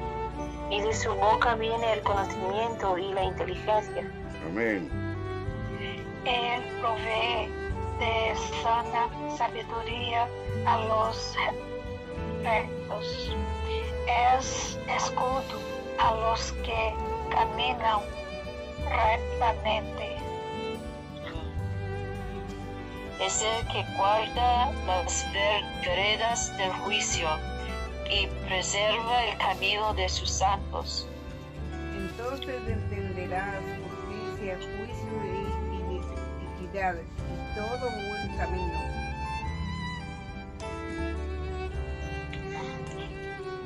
y 0.71 0.81
de 0.81 0.91
su 0.91 1.13
boca 1.13 1.53
viene 1.53 1.93
el 1.93 2.01
conocimiento 2.01 2.97
y 2.97 3.13
la 3.13 3.25
inteligencia. 3.25 4.03
Amén. 4.47 4.89
Ele 6.25 6.63
provee 6.81 7.47
de 7.99 8.35
sana 8.63 9.07
sabedoria 9.37 10.27
a 10.65 10.79
los 10.87 11.35
rectos. 12.43 13.35
Es 14.35 14.79
escudo 14.97 15.59
a 15.99 16.15
los 16.15 16.51
que 16.63 16.93
caminam 17.33 18.01
rectamente. 18.89 20.17
Es 23.19 23.41
el 23.41 23.67
que 23.67 23.83
guarda 23.97 24.71
las 24.85 25.25
ver- 25.33 25.63
veredas 25.85 26.55
del 26.57 26.71
juicio 26.83 27.27
y 28.09 28.27
preserva 28.47 29.23
el 29.25 29.37
camino 29.37 29.93
de 29.93 30.09
sus 30.09 30.29
santos. 30.29 31.07
entonces 31.95 32.61
entenderás 32.67 33.61
justicia, 33.83 34.55
juicio 34.57 35.13
e 35.23 35.75
ini- 35.79 36.01
equidad 36.67 36.95
y 36.95 37.55
todo 37.55 37.89
buen 37.89 38.37
camino. 38.37 38.92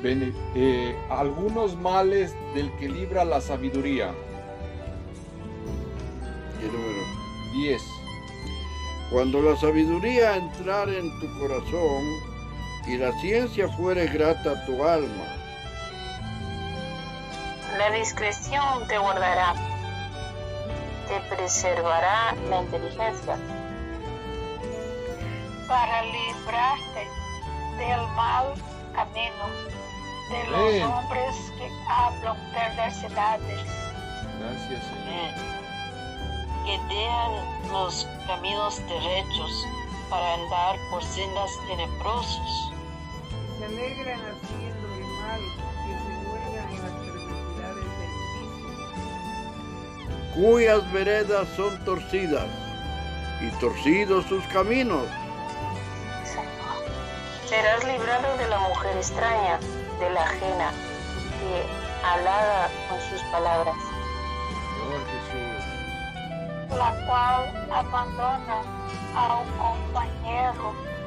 Bene- 0.02 0.32
eh, 0.54 0.96
algunos 1.10 1.76
males 1.76 2.34
del 2.54 2.70
que 2.76 2.88
libra 2.88 3.24
la 3.24 3.40
sabiduría. 3.40 4.14
El 6.62 6.72
número 6.72 7.02
10. 7.54 7.82
Cuando 9.10 9.42
la 9.42 9.56
sabiduría 9.56 10.36
entrare 10.36 10.98
en 10.98 11.18
tu 11.20 11.38
corazón 11.40 12.04
y 12.86 12.96
la 12.96 13.12
ciencia 13.20 13.68
fuere 13.70 14.06
grata 14.06 14.50
a 14.52 14.66
tu 14.66 14.84
alma, 14.84 15.24
La 17.76 17.90
discreción 17.92 18.86
te 18.88 18.98
guardará, 18.98 19.54
te 21.06 21.36
preservará 21.36 22.34
la 22.50 22.62
inteligencia. 22.62 23.36
para 25.68 26.02
librarte 26.02 27.06
del 27.76 28.00
mal 28.16 28.54
camino, 28.94 29.44
de 30.30 30.44
los 30.50 30.90
hombres 30.90 31.52
que 31.56 31.70
hablan 31.88 32.36
perversidades, 32.52 33.60
Gracias, 34.38 34.84
Señor. 34.84 35.08
Amén. 35.08 35.34
Que 36.64 36.78
dejan 36.94 37.32
los 37.72 38.06
caminos 38.26 38.80
derechos 38.86 39.66
para 40.10 40.34
andar 40.34 40.76
por 40.90 41.02
sendas 41.02 41.50
tenebrosos. 41.66 42.72
Se 43.58 43.64
alegran 43.64 44.20
haciendo 44.20 44.94
el 44.94 45.04
mal, 45.22 45.40
que 45.84 45.92
se 45.98 46.12
huelgan 46.30 46.68
en 46.68 46.82
las 46.82 46.92
perversidades 46.92 47.88
del 47.98 48.12
vicio. 50.24 50.34
cuyas 50.34 50.92
veredas 50.92 51.48
son 51.56 51.84
torcidas 51.84 52.46
y 53.40 53.50
torcidos 53.58 54.24
sus 54.26 54.44
caminos. 54.46 55.06
Serás 57.46 57.82
librado 57.84 58.36
de 58.36 58.48
la 58.48 58.58
mujer 58.60 58.96
extraña, 58.96 59.58
de 59.98 60.10
la 60.10 60.22
ajena, 60.22 60.70
que 61.38 61.66
halaga 62.06 62.68
con 62.88 63.00
sus 63.10 63.22
palabras. 63.32 63.76
Señor 64.76 65.02
Jesús. 65.06 65.64
la 66.76 66.90
cual 67.06 67.68
abandona 67.72 68.62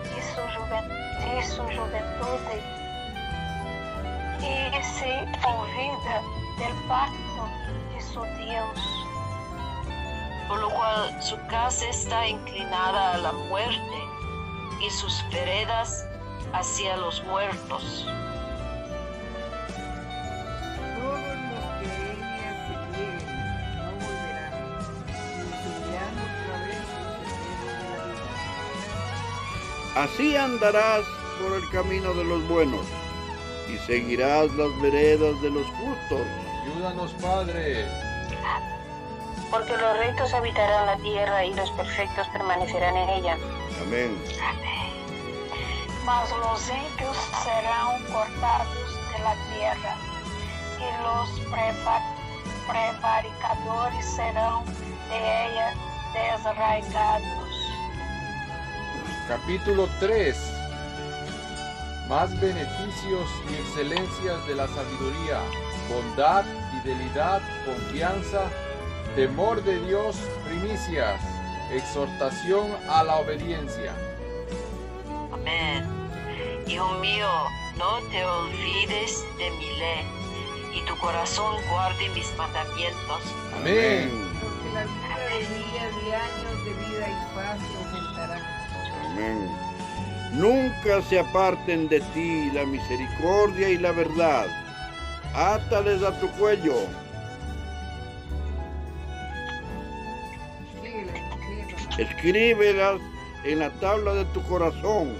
de 0.03 0.21
su, 0.21 0.41
juven- 0.57 0.89
de 0.89 1.43
su 1.43 1.61
juventude 1.63 2.57
e 4.41 4.83
se 4.83 5.13
olvida 5.47 6.21
del 6.57 6.73
pacto 6.87 7.43
de 7.93 8.01
su 8.01 8.21
Deus. 8.21 8.81
por 10.47 10.59
lo 10.59 10.69
cual 10.71 11.21
su 11.23 11.37
casa 11.47 11.85
está 11.87 12.27
inclinada 12.27 13.13
a 13.13 13.17
la 13.19 13.31
muerte 13.31 13.97
y 14.81 14.89
sus 14.89 15.23
veredas 15.31 16.05
hacia 16.53 16.97
los 16.97 17.23
muertos. 17.23 18.05
Así 30.01 30.35
andarás 30.35 31.03
por 31.39 31.53
el 31.55 31.69
camino 31.69 32.11
de 32.15 32.23
los 32.23 32.47
buenos 32.47 32.83
y 33.71 33.77
seguirás 33.85 34.51
las 34.53 34.81
veredas 34.81 35.39
de 35.43 35.51
los 35.51 35.67
justos. 35.67 36.25
Ayúdanos, 36.63 37.11
Padre. 37.21 37.85
Porque 39.51 39.77
los 39.77 39.97
rectos 39.99 40.33
habitarán 40.33 40.87
la 40.87 40.97
tierra 40.97 41.45
y 41.45 41.53
los 41.53 41.69
perfectos 41.71 42.27
permanecerán 42.29 42.97
en 42.97 43.09
ella. 43.09 43.37
Amén. 43.85 44.17
Mas 46.03 46.31
los 46.31 46.67
ímpios 46.67 47.15
serán 47.43 48.01
cortados 48.11 48.97
de 49.11 49.19
la 49.23 49.35
tierra, 49.53 49.95
y 50.79 51.03
los 51.03 51.29
preva- 51.51 52.15
prevaricadores 52.67 54.05
serán 54.15 54.65
de 55.09 55.45
ella 55.45 55.75
desarraigados. 56.11 57.50
Capítulo 59.31 59.87
3. 60.01 60.35
Más 62.09 62.37
beneficios 62.41 63.29
y 63.49 63.53
excelencias 63.53 64.45
de 64.45 64.55
la 64.55 64.67
sabiduría, 64.67 65.39
bondad, 65.87 66.43
fidelidad, 66.83 67.41
confianza, 67.65 68.49
temor 69.15 69.63
de 69.63 69.79
Dios, 69.87 70.17
primicias, 70.43 71.21
exhortación 71.71 72.75
a 72.89 73.05
la 73.05 73.19
obediencia. 73.19 73.93
Amén. 75.31 75.87
Hijo 76.67 76.91
mío, 76.95 77.29
no 77.77 78.01
te 78.09 78.25
olvides 78.25 79.23
de 79.37 79.49
mi 79.51 79.69
ley 79.79 80.05
y 80.75 80.85
tu 80.85 80.97
corazón 80.97 81.55
guarde 81.69 82.09
mis 82.09 82.35
mandamientos. 82.35 83.21
Amén. 83.55 84.11
Porque 84.41 84.73
la 84.73 84.81
altura 84.81 85.19
de 85.29 85.39
días 85.39 85.93
y 86.05 86.11
años 86.11 86.65
de 86.65 86.73
vida 86.73 87.07
y 87.07 87.33
paz. 87.33 87.90
Amén. 89.13 89.49
Nunca 90.33 91.01
se 91.09 91.19
aparten 91.19 91.89
de 91.89 91.99
ti 92.13 92.49
la 92.51 92.65
misericordia 92.65 93.69
y 93.69 93.77
la 93.77 93.91
verdad. 93.91 94.47
Átales 95.33 96.01
a 96.03 96.17
tu 96.19 96.29
cuello. 96.31 96.75
Escríbelas 101.97 103.01
en 103.43 103.59
la 103.59 103.69
tabla 103.79 104.13
de 104.13 104.25
tu 104.25 104.41
corazón. 104.43 105.15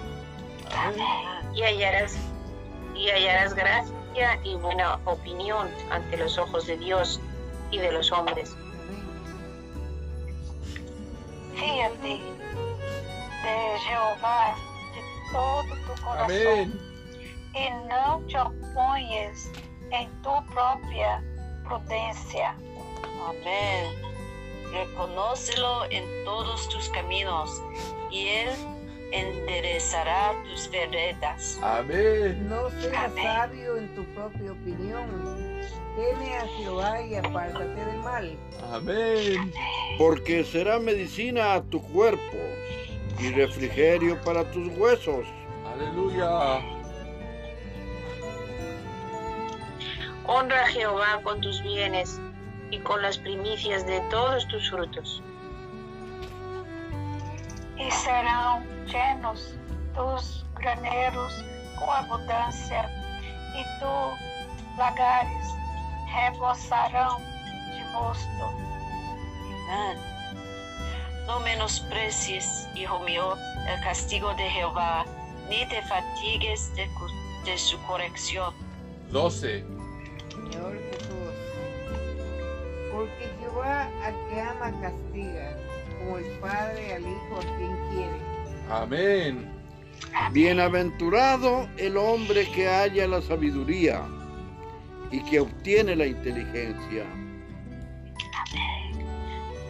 Y 1.54 1.62
hallarás, 1.64 2.16
y 2.96 3.10
hallarás 3.10 3.54
gracia 3.54 4.40
y 4.44 4.56
buena 4.56 4.96
opinión 5.06 5.68
ante 5.90 6.18
los 6.18 6.38
ojos 6.38 6.68
de 6.68 6.78
Dios 6.78 7.20
y 7.70 7.80
de 7.80 7.92
los 7.92 8.12
hombres. 8.12 8.56
Fíate 11.56 12.41
de 13.44 13.80
Jehová 13.80 14.56
de 14.94 15.32
todo 15.32 15.76
tu 15.96 16.02
corazón 16.04 16.30
Amén. 16.32 16.80
e 17.56 17.70
não 17.88 18.24
te 18.28 18.38
oponhas 18.38 19.52
em 19.92 20.08
tua 20.24 20.42
própria 20.44 21.24
prudência. 21.64 22.56
Amén. 23.28 23.94
Reconócelo 24.72 25.86
en 25.90 26.06
todos 26.24 26.68
tus 26.70 26.88
caminos 26.90 27.62
y 28.10 28.28
Él 28.28 28.56
enderezará 29.12 30.34
tus 30.44 30.70
veredas. 30.70 31.60
Amén. 31.62 32.48
No 32.50 32.70
seas 32.82 33.06
Amén. 33.12 33.24
sabio 33.24 33.78
en 33.78 33.96
tu 33.96 34.04
propia 34.14 34.52
opinión. 34.54 35.10
Teme 35.98 36.38
a 36.38 36.48
Jehová 36.58 37.02
y 37.02 37.16
apártate 37.16 37.76
del 37.86 37.98
mal. 38.00 38.38
Amén. 38.72 39.52
porque 39.98 40.44
será 40.46 40.80
medicina 40.80 41.54
a 41.56 41.62
tu 41.64 41.82
cuerpo 41.82 42.38
y 43.22 43.32
refrigerio 43.34 44.20
para 44.22 44.44
tus 44.52 44.68
huesos. 44.78 45.26
Aleluya. 45.74 46.60
Honra 50.28 50.64
a 50.64 50.68
Jehová 50.68 51.22
con 51.24 51.40
tus 51.42 51.62
bienes 51.62 52.20
y 52.72 52.80
con 52.80 53.02
las 53.02 53.18
primicias 53.18 53.86
de 53.86 54.00
todos 54.10 54.48
tus 54.48 54.70
frutos. 54.70 55.22
E 57.78 57.92
serão 57.92 58.62
llenos 58.86 59.56
tus 59.96 60.46
graneiros 60.56 61.34
com 61.80 61.92
abundância, 61.92 62.86
e 63.56 63.64
tu 63.80 64.78
lagares 64.78 65.48
reboçarão 66.06 67.18
de 67.74 67.84
mosto. 67.94 68.44
Amén. 69.68 70.21
No 71.28 71.40
menosprecies, 71.42 72.68
hijo 72.76 73.00
mío, 73.02 73.36
el 73.68 73.84
castigo 73.84 74.34
de 74.36 74.50
Jehová, 74.50 75.06
ni 75.50 75.68
te 75.68 75.82
fatigues 75.84 76.72
de, 76.76 77.58
su 77.58 77.78
corrección. 77.84 78.54
12. 79.12 79.64
Señor 80.30 80.80
Jesús. 80.92 81.12
Porque 82.92 83.30
Jehová 83.40 83.90
al 84.04 84.16
que 84.30 84.42
ama 84.42 84.72
castiga, 84.82 85.58
como 86.00 86.18
el 86.18 86.26
Padre 86.40 86.94
al 86.96 87.02
Hijo 87.02 87.38
a 87.38 87.58
quien 87.58 87.78
quiere. 87.90 88.32
Amén. 88.70 89.62
Bienaventurado 90.32 91.68
el 91.78 91.98
hombre 91.98 92.50
que 92.52 92.68
halla 92.68 93.08
la 93.08 93.22
sabiduría 93.22 94.02
y 95.12 95.22
que 95.24 95.42
obtiene 95.42 95.96
la 95.96 96.06
inteligencia, 96.06 97.06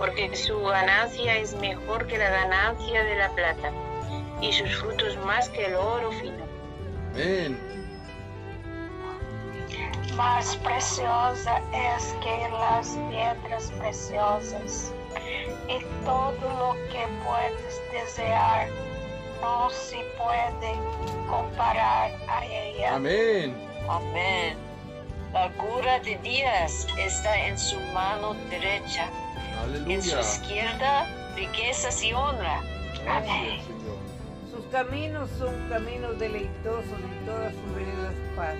porque 0.01 0.35
su 0.35 0.59
ganancia 0.63 1.37
es 1.37 1.53
mejor 1.57 2.07
que 2.07 2.17
la 2.17 2.31
ganancia 2.31 3.03
de 3.03 3.15
la 3.17 3.29
plata, 3.35 3.71
y 4.41 4.51
sus 4.51 4.75
frutos 4.77 5.15
más 5.27 5.47
que 5.49 5.67
el 5.67 5.75
oro 5.75 6.11
fino. 6.13 6.43
Amén. 7.13 7.59
mais 10.15 10.55
preciosa 10.55 11.61
es 11.71 12.15
que 12.23 12.49
las 12.49 12.97
piedras 13.11 13.71
preciosas, 13.77 14.91
y 15.69 15.85
todo 16.03 16.33
lo 16.33 16.73
que 16.89 17.05
puedes 17.23 17.81
desear 17.91 18.69
no 19.39 19.69
se 19.69 19.97
puede 20.17 20.79
comparar 21.29 22.11
a 22.27 22.43
ella. 22.43 22.95
Amén. 22.95 23.55
Amén. 23.87 24.57
La 25.31 25.49
cura 25.51 25.99
de 25.99 26.17
días 26.17 26.87
está 26.97 27.37
en 27.45 27.55
su 27.57 27.79
mano 27.93 28.33
derecha, 28.49 29.07
en 29.87 30.01
su 30.01 30.19
izquierda 30.19 31.33
riquezas 31.35 32.01
y 32.03 32.13
honra. 32.13 32.61
Señor. 32.93 33.97
Sus 34.51 34.65
caminos 34.71 35.29
son 35.37 35.53
caminos 35.69 36.19
deleitosos 36.19 36.85
y 36.85 37.25
todas 37.25 37.53
sus 37.53 37.75
veredas 37.75 38.13
paz. 38.35 38.57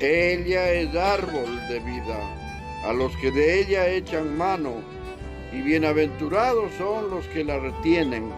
ella 0.00 0.70
es 0.70 0.94
árbol 0.96 1.68
de 1.68 1.80
vida 1.80 2.44
a 2.84 2.92
los 2.92 3.16
que 3.16 3.30
de 3.30 3.60
ella 3.60 3.86
echan 3.86 4.36
mano, 4.36 4.74
y 5.52 5.62
bienaventurados 5.62 6.70
son 6.76 7.10
los 7.10 7.26
que 7.28 7.42
la 7.44 7.58
retienen. 7.58 8.30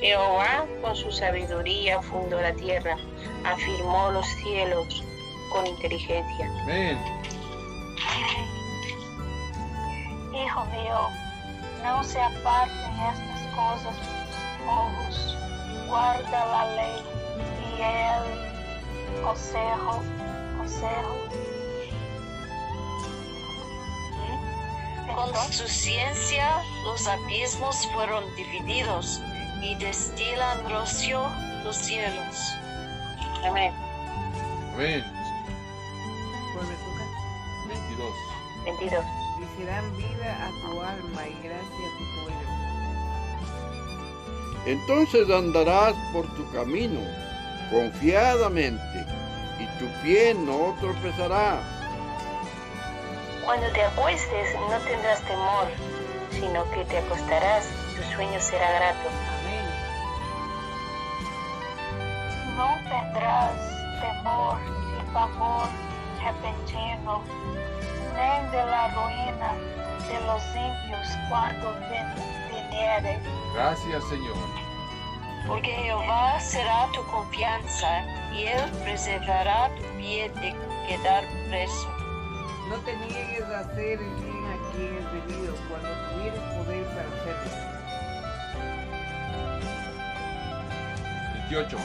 Jehová 0.00 0.66
con 0.80 0.96
su 0.96 1.12
sabiduría 1.12 2.02
fundó 2.02 2.40
la 2.40 2.52
tierra, 2.54 2.96
afirmó 3.44 4.10
los 4.10 4.26
cielos 4.42 5.04
con 5.52 5.66
inteligencia. 5.66 6.50
Amén. 6.64 6.98
Hijo 10.34 10.64
mío, 10.66 11.10
não 11.82 12.02
se 12.02 12.18
apartem 12.18 12.90
estas 13.06 13.54
coisas 13.54 13.94
dos 13.96 14.64
povos, 14.64 15.36
guarda 15.86 16.44
la 16.44 16.64
lei 16.64 17.04
e 17.78 17.82
el 17.82 19.22
consejo, 19.22 20.02
consejo. 20.56 21.22
Con 25.14 25.52
su 25.52 25.68
ciencia 25.68 26.62
los 26.84 27.06
abismos 27.06 27.86
fueron 27.92 28.24
divididos 28.34 29.20
y 29.60 29.74
destilan 29.74 30.70
rocío 30.70 31.28
los 31.62 31.76
cielos. 31.76 32.54
Amén. 33.44 33.74
Amén. 34.74 35.04
Pues 36.54 36.68
me 36.68 36.74
toca. 36.74 37.04
22. 37.68 38.14
22. 38.64 39.21
Y 39.42 39.46
serán 39.58 39.96
vida 39.96 40.46
a 40.46 40.50
tu 40.62 40.80
alma 40.80 41.28
y 41.28 41.34
gracia 41.42 41.86
a 41.88 41.92
tu 41.98 42.04
cuello. 42.24 42.48
Entonces 44.66 45.28
andarás 45.30 45.94
por 46.12 46.26
tu 46.34 46.48
camino 46.52 47.00
confiadamente, 47.72 49.06
y 49.58 49.66
tu 49.78 49.86
pie 50.02 50.34
no 50.34 50.76
tropezará. 50.80 51.60
Cuando 53.44 53.66
te 53.72 53.82
acuestes 53.82 54.54
no 54.70 54.78
tendrás 54.78 55.20
temor, 55.22 55.66
sino 56.30 56.70
que 56.70 56.84
te 56.84 56.98
acostarás 56.98 57.66
y 57.90 57.96
tu 57.96 58.02
sueño 58.14 58.40
será 58.40 58.70
grato. 58.72 59.08
Amén. 59.40 59.52
não 62.56 62.78
tendrás 62.84 63.56
temor 64.00 64.58
de 64.60 65.12
pavor 65.12 65.68
repentino, 66.22 67.24
nem 68.14 68.50
de 68.50 68.64
la 68.64 68.88
ruína 68.88 69.52
de 70.08 70.20
los 70.26 70.42
ímpios 70.54 71.08
quando 71.28 71.72
ven- 71.90 72.14
viniere. 72.50 73.20
Gracias, 73.54 74.02
Señor. 74.08 74.36
Porque 75.46 75.70
Jehová 75.72 76.38
será 76.40 76.86
tu 76.92 77.04
confianza 77.06 78.04
y 78.32 78.44
él 78.46 78.70
preservará 78.84 79.68
tu 79.76 79.82
pie 79.98 80.28
de 80.40 80.54
quedar 80.88 81.24
preso. 81.48 81.88
No 82.68 82.76
te 82.84 82.96
niegues 82.96 83.42
a 83.50 83.58
hacer 83.60 83.98
el 84.00 84.14
bien 84.22 84.44
a 84.46 84.72
quien 84.72 84.96
es 84.98 85.12
debido 85.26 85.54
cuando 85.68 85.88
tuvieres 86.14 86.40
poder 86.56 86.84
para 86.86 87.08
hacerlo. 87.08 87.72
28. 91.50 91.76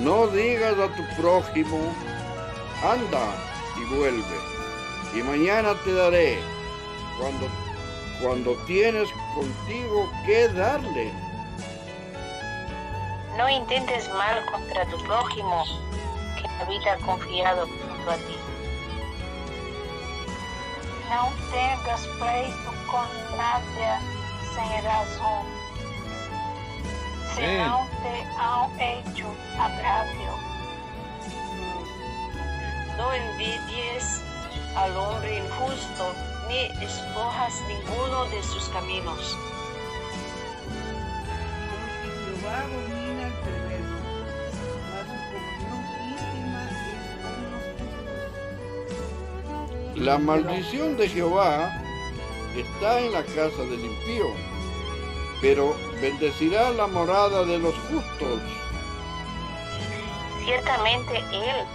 No 0.00 0.26
digas 0.28 0.74
a 0.78 0.88
tu 0.94 1.22
prójimo, 1.22 1.78
anda 2.82 3.26
y 3.76 3.94
vuelve, 3.94 4.38
y 5.14 5.22
mañana 5.22 5.74
te 5.84 5.94
daré, 5.94 6.38
cuando, 7.18 7.48
cuando 8.20 8.56
tienes 8.66 9.08
contigo 9.34 10.10
que 10.26 10.48
darle. 10.48 11.12
No 13.36 13.48
intentes 13.48 14.08
mal 14.12 14.44
contra 14.50 14.84
tu 14.86 14.98
prójimo 15.04 15.64
que 16.36 16.48
habita 16.62 16.96
confiado 17.04 17.66
junto 17.66 18.10
a 18.10 18.16
ti. 18.16 18.38
Não 21.10 21.32
tenhas 21.52 22.06
pleito 22.18 22.72
com 22.90 23.36
nada 23.36 24.00
sem 24.52 24.80
razão, 24.82 25.44
senão 27.34 27.86
te 28.02 28.26
há 28.36 28.68
hecho 28.80 29.26
agravio. 29.58 30.34
No 32.96 33.14
envidies 33.14 34.33
al 34.76 34.96
hombre 34.96 35.38
injusto, 35.38 36.14
ni 36.48 36.66
escojas 36.84 37.54
ninguno 37.68 38.26
de 38.26 38.42
sus 38.42 38.68
caminos. 38.70 39.36
Porque 41.70 42.10
Jehová 42.24 42.60
abomina 42.62 43.26
al 43.26 43.32
perverso, 43.40 44.04
mas 44.90 45.06
su 45.08 45.58
comunión 45.60 46.10
íntima 46.10 46.70
es 46.70 47.20
con 47.22 47.52
los 47.52 47.62
justos. 49.52 50.02
La 50.04 50.18
maldición 50.18 50.96
de 50.96 51.08
Jehová 51.08 51.72
está 52.56 53.00
en 53.00 53.12
la 53.12 53.22
casa 53.22 53.62
del 53.62 53.84
impío, 53.84 54.26
pero 55.40 55.76
bendecirá 56.00 56.70
la 56.70 56.86
morada 56.88 57.44
de 57.44 57.58
los 57.58 57.74
justos. 57.74 58.40
Ciertamente 60.44 61.18
Él 61.32 61.66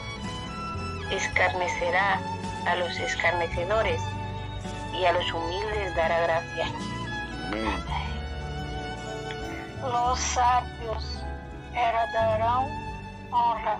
escarnecerá 1.11 2.21
a 2.65 2.75
los 2.75 2.97
escarnecedores 2.99 4.01
y 4.93 5.05
a 5.05 5.13
los 5.13 5.31
humildes 5.33 5.95
dará 5.95 6.19
gracia. 6.21 6.67
Amén. 7.47 7.99
Los 9.81 10.19
sábios 10.19 11.23
heredarão 11.73 12.67
honra, 13.31 13.79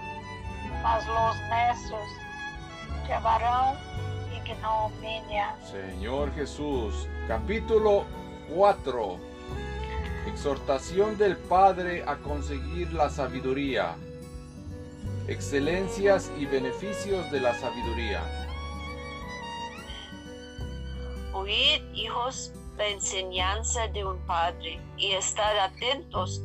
mas 0.81 1.05
los 1.07 1.35
necios 1.49 2.09
llevarão 3.05 3.75
ignominia. 4.33 5.55
Señor 5.69 6.33
Jesús, 6.33 7.07
capítulo 7.27 8.05
4. 8.55 9.19
Exhortación 10.27 11.17
del 11.17 11.37
Padre 11.37 12.03
a 12.07 12.15
conseguir 12.17 12.93
la 12.93 13.09
sabiduría. 13.09 13.95
Excelencias 15.27 16.31
y 16.37 16.45
beneficios 16.45 17.29
de 17.31 17.39
la 17.39 17.53
sabiduría. 17.55 18.21
Oíd, 21.39 21.81
hijos, 21.93 22.51
la 22.77 22.89
enseñanza 22.89 23.87
de 23.87 24.03
un 24.03 24.17
padre 24.25 24.77
y 24.97 25.13
estad 25.13 25.57
atentos 25.57 26.41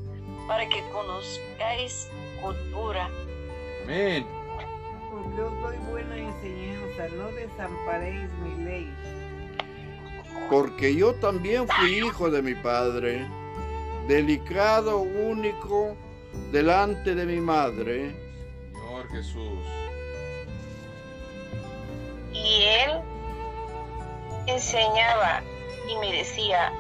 para 0.46 0.68
que 0.68 0.88
conozcáis 0.90 2.09
cultura. 2.40 3.11
Amén. 3.83 4.24
Porque 5.11 5.42
os 5.42 5.62
doy 5.62 5.76
buena 5.90 6.16
enseñanza, 6.16 7.09
no 7.16 7.26
desamparéis 7.33 8.30
mi 8.44 8.64
ley. 8.64 8.94
Porque 10.48 10.94
yo 10.94 11.12
también 11.16 11.66
fui 11.66 11.98
hijo 11.98 12.30
de 12.30 12.42
mi 12.42 12.54
padre, 12.54 13.26
delicado 14.07 14.98
único 15.00 15.96
delante 16.52 17.16
de 17.16 17.26
mi 17.26 17.40
madre. 17.40 18.14
Señor 18.72 19.09
Jesús. 19.11 19.59
Y 22.33 22.62
Él 22.62 23.13
enseñaba 24.46 25.42
y 25.88 25.96
me 25.96 26.12
decía, 26.12 26.72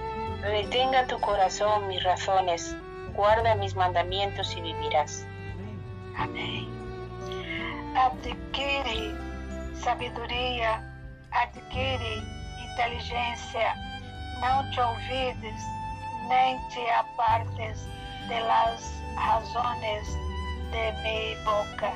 retenga 0.42 1.06
tu 1.06 1.18
corazón 1.20 1.88
mis 1.88 2.02
razones, 2.02 2.76
guarda 3.14 3.54
mis 3.54 3.74
mandamientos 3.74 4.54
y 4.56 4.60
vivirás. 4.60 5.26
Amén. 6.16 6.68
Amém. 7.26 7.94
Adquire 7.96 9.14
sabedoria, 9.74 10.82
adquire 11.30 12.22
inteligência. 12.70 13.74
Não 14.40 14.70
te 14.70 14.80
ouvides, 14.80 15.62
nem 16.28 16.58
te 16.70 16.90
apartes 16.90 17.86
de 18.28 18.40
las 18.40 19.02
razones 19.16 20.08
de 20.70 20.92
mi 21.02 21.34
boca. 21.44 21.92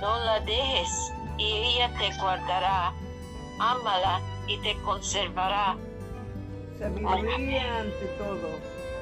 No 0.00 0.18
la 0.24 0.40
dejes 0.40 1.12
y 1.36 1.52
ella 1.52 1.90
te 1.98 2.10
guardará. 2.18 2.92
Ámala 3.60 4.20
y 4.48 4.58
te 4.62 4.74
conservará. 4.82 5.76
Sabiduría 6.78 7.80
ante 7.80 8.06
todo. 8.18 8.48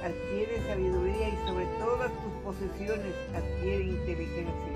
Adquiere 0.04 0.60
sabiduría 0.66 1.28
y 1.28 1.36
sobre 1.46 1.64
todas 1.78 2.10
tus 2.10 2.32
posesiones 2.44 3.14
adquiere 3.34 3.84
inteligencia. 3.84 4.72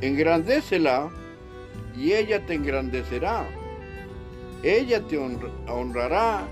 Engrandécela 0.00 1.10
y 1.96 2.12
ella 2.14 2.44
te 2.46 2.54
engrandecerá. 2.54 3.46
Ella 4.62 5.00
te 5.06 5.18
honr- 5.18 5.50
honrará 5.68 6.44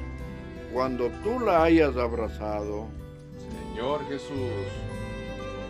cuando 0.72 1.08
tú 1.22 1.40
la 1.40 1.64
hayas 1.64 1.96
abrazado. 1.96 2.86
Señor 3.74 4.06
Jesús. 4.08 4.52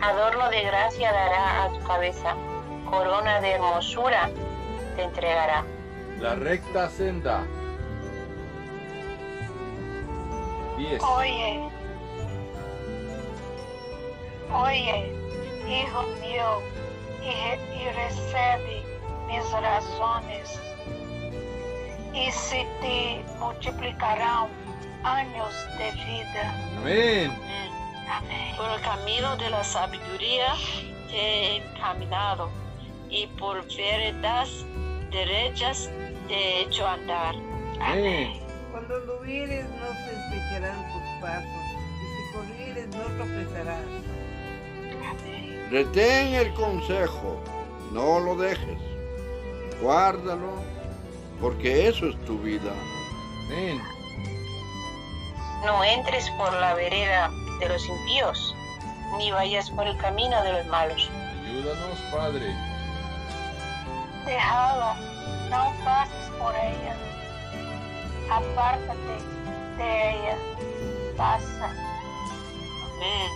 Adorno 0.01 0.49
de 0.49 0.63
gracia 0.63 1.11
dará 1.13 1.63
a 1.63 1.69
tu 1.69 1.79
cabeza, 1.85 2.35
corona 2.89 3.39
de 3.39 3.51
hermosura 3.51 4.29
te 4.97 5.03
entregará. 5.03 5.63
La 6.19 6.35
recta 6.35 6.89
senda. 6.89 7.45
10. 10.77 11.01
Oye, 11.03 11.69
oye, 14.51 15.13
hijo 15.67 16.03
mío, 16.21 16.61
y, 17.21 17.79
y 17.79 17.89
recibe 17.91 18.83
mis 19.27 19.51
razones, 19.51 20.59
y 22.13 22.31
se 22.31 22.65
te 22.81 23.25
multiplicarán 23.39 24.47
años 25.03 25.53
de 25.77 25.91
vida. 25.91 26.53
Amén. 26.77 27.31
Amén. 28.09 28.55
Por 28.57 28.69
el 28.69 28.81
camino 28.81 29.35
de 29.37 29.49
la 29.49 29.63
sabiduría 29.63 30.53
te 31.09 31.17
he 31.17 31.55
encaminado 31.57 32.49
y 33.09 33.27
por 33.27 33.65
veredas 33.75 34.65
derechas 35.13 35.89
te 36.27 36.33
he 36.33 36.61
hecho 36.61 36.87
andar. 36.87 37.35
Amén. 37.79 38.33
Cuando 38.71 38.95
anduvieres 38.95 39.65
no 39.69 39.87
se 40.05 40.11
despecharán 40.11 40.91
tus 40.91 41.21
pasos, 41.21 41.49
y 42.01 42.15
si 42.15 42.33
corrieres 42.33 42.87
no 42.87 43.03
tropezarás. 43.03 43.85
Amém. 45.09 45.69
Retén 45.69 46.33
el 46.33 46.53
consejo, 46.53 47.41
no 47.91 48.19
lo 48.19 48.35
dejes. 48.35 48.79
Guárdalo, 49.81 50.53
porque 51.39 51.87
eso 51.87 52.07
es 52.07 52.25
tu 52.25 52.37
vida. 52.39 52.73
Amén. 53.47 53.81
No 55.65 55.83
entres 55.83 56.29
por 56.37 56.51
la 56.53 56.73
vereda 56.73 57.31
de 57.59 57.69
los 57.69 57.87
impíos, 57.87 58.55
ni 59.17 59.31
vayas 59.31 59.69
por 59.71 59.87
el 59.87 59.97
camino 59.97 60.41
de 60.43 60.53
los 60.53 60.65
malos. 60.67 61.09
Ayúdanos, 61.45 61.99
Padre. 62.11 62.72
Déjala, 64.25 64.95
não 65.49 65.73
passes 65.83 66.29
por 66.37 66.55
ella. 66.55 66.95
Apártate 68.29 69.17
de 69.77 69.83
ella. 69.83 70.37
Pasa. 71.17 71.65
Amén. 72.85 73.29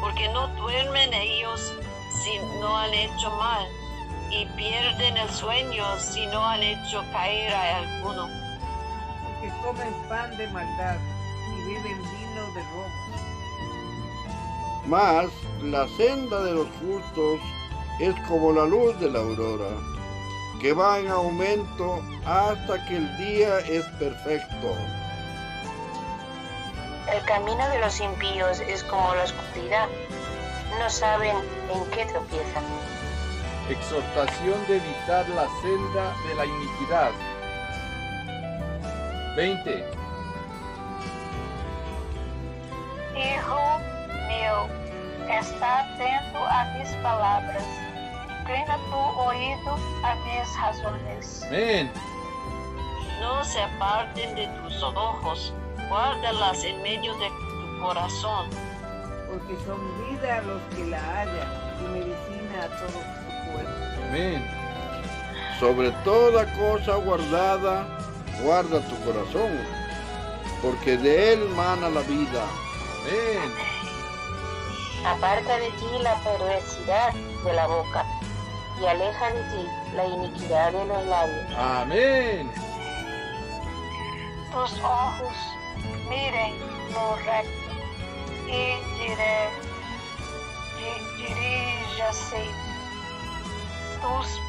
Porque 0.00 0.28
no 0.28 0.46
duermen 0.56 1.12
ellos 1.12 1.74
si 2.22 2.38
no 2.60 2.76
han 2.76 2.94
hecho 2.94 3.30
mal 3.32 3.66
y 4.30 4.46
pierden 4.56 5.16
el 5.16 5.30
sueño 5.30 5.84
si 5.98 6.26
no 6.26 6.44
han 6.44 6.62
hecho 6.62 7.02
caer 7.12 7.52
a 7.52 7.78
alguno. 7.78 8.28
Porque 9.24 9.52
comen 9.62 9.92
pan 10.08 10.36
de 10.36 10.46
maldad 10.48 10.96
y 11.52 11.64
beben 11.64 11.98
vino 11.98 12.52
de 12.54 12.62
robo. 12.62 13.08
Mas 14.86 15.30
la 15.62 15.86
senda 15.96 16.42
de 16.44 16.52
los 16.52 16.68
justos 16.80 17.40
es 17.98 18.14
como 18.28 18.52
la 18.52 18.64
luz 18.64 18.98
de 19.00 19.10
la 19.10 19.18
aurora, 19.18 19.68
que 20.60 20.72
va 20.72 20.98
en 20.98 21.08
aumento 21.08 22.02
hasta 22.26 22.84
que 22.86 22.96
el 22.96 23.16
día 23.18 23.58
es 23.60 23.84
perfecto. 23.98 24.76
El 27.12 27.24
camino 27.24 27.68
de 27.70 27.78
los 27.80 28.00
impíos 28.00 28.60
es 28.60 28.82
como 28.84 29.14
la 29.14 29.24
oscuridad. 29.24 29.88
No 30.78 30.90
saben 30.90 31.36
en 31.72 31.90
qué 31.90 32.04
tropiezan. 32.06 32.64
Exhortación 33.70 34.66
de 34.66 34.76
evitar 34.76 35.28
la 35.30 35.46
senda 35.62 36.14
de 36.26 36.34
la 36.34 36.44
iniquidad. 36.44 37.10
20. 39.36 39.84
Hijo 43.14 43.80
mío, 44.28 44.68
está 45.30 45.80
atento 45.80 46.38
a 46.38 46.64
mis 46.76 46.88
palabras. 46.96 47.87
Inclina 48.48 48.78
tu 48.88 48.96
oído 48.96 49.76
a 50.02 50.14
mis 50.24 50.56
razones. 50.58 51.42
Amén. 51.48 51.92
No 53.20 53.44
se 53.44 53.60
aparten 53.60 54.34
de 54.36 54.46
tus 54.46 54.82
ojos, 54.82 55.52
guárdalas 55.90 56.64
en 56.64 56.80
medio 56.82 57.14
de 57.18 57.28
tu 57.28 57.80
corazón, 57.82 58.48
porque 59.28 59.54
son 59.66 59.78
vida 60.08 60.38
a 60.38 60.40
los 60.42 60.62
que 60.74 60.86
la 60.86 60.98
hallan 60.98 61.48
y 61.78 61.88
medicina 61.90 62.64
a 62.64 62.68
todo 62.78 62.88
su 62.88 63.52
cuerpo. 63.52 64.06
Amén. 64.08 64.50
Sobre 65.60 65.90
toda 66.02 66.46
cosa 66.54 66.94
guardada, 66.96 67.98
guarda 68.42 68.80
tu 68.80 68.98
corazón, 69.04 69.60
porque 70.62 70.96
de 70.96 71.34
él 71.34 71.48
mana 71.50 71.90
la 71.90 72.00
vida. 72.00 72.46
Amén. 73.02 73.52
Aparta 75.04 75.58
de 75.58 75.70
ti 75.72 76.02
la 76.02 76.14
perversidad 76.22 77.12
de 77.44 77.52
la 77.52 77.66
boca 77.66 78.06
y 78.80 78.86
aleja 78.86 79.30
de 79.32 79.42
ti 79.44 79.66
la 79.94 80.06
iniquidad 80.06 80.72
de 80.72 80.84
los 80.84 81.04
labios. 81.06 81.54
Amén. 81.56 82.50
Tus 84.52 84.72
ojos 84.82 85.36
miren 86.08 86.54
lo 86.92 87.16
recto 87.16 87.70
y 88.46 88.76
diré, 88.98 89.48
di- 90.78 91.22
diríjase 91.26 92.44
tus 94.00 94.40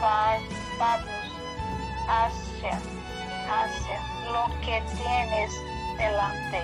párpados 0.00 1.08
hacia, 2.08 2.78
hacia 3.48 4.00
lo 4.32 4.46
que 4.60 4.82
tienes 4.96 5.52
delante. 5.98 6.62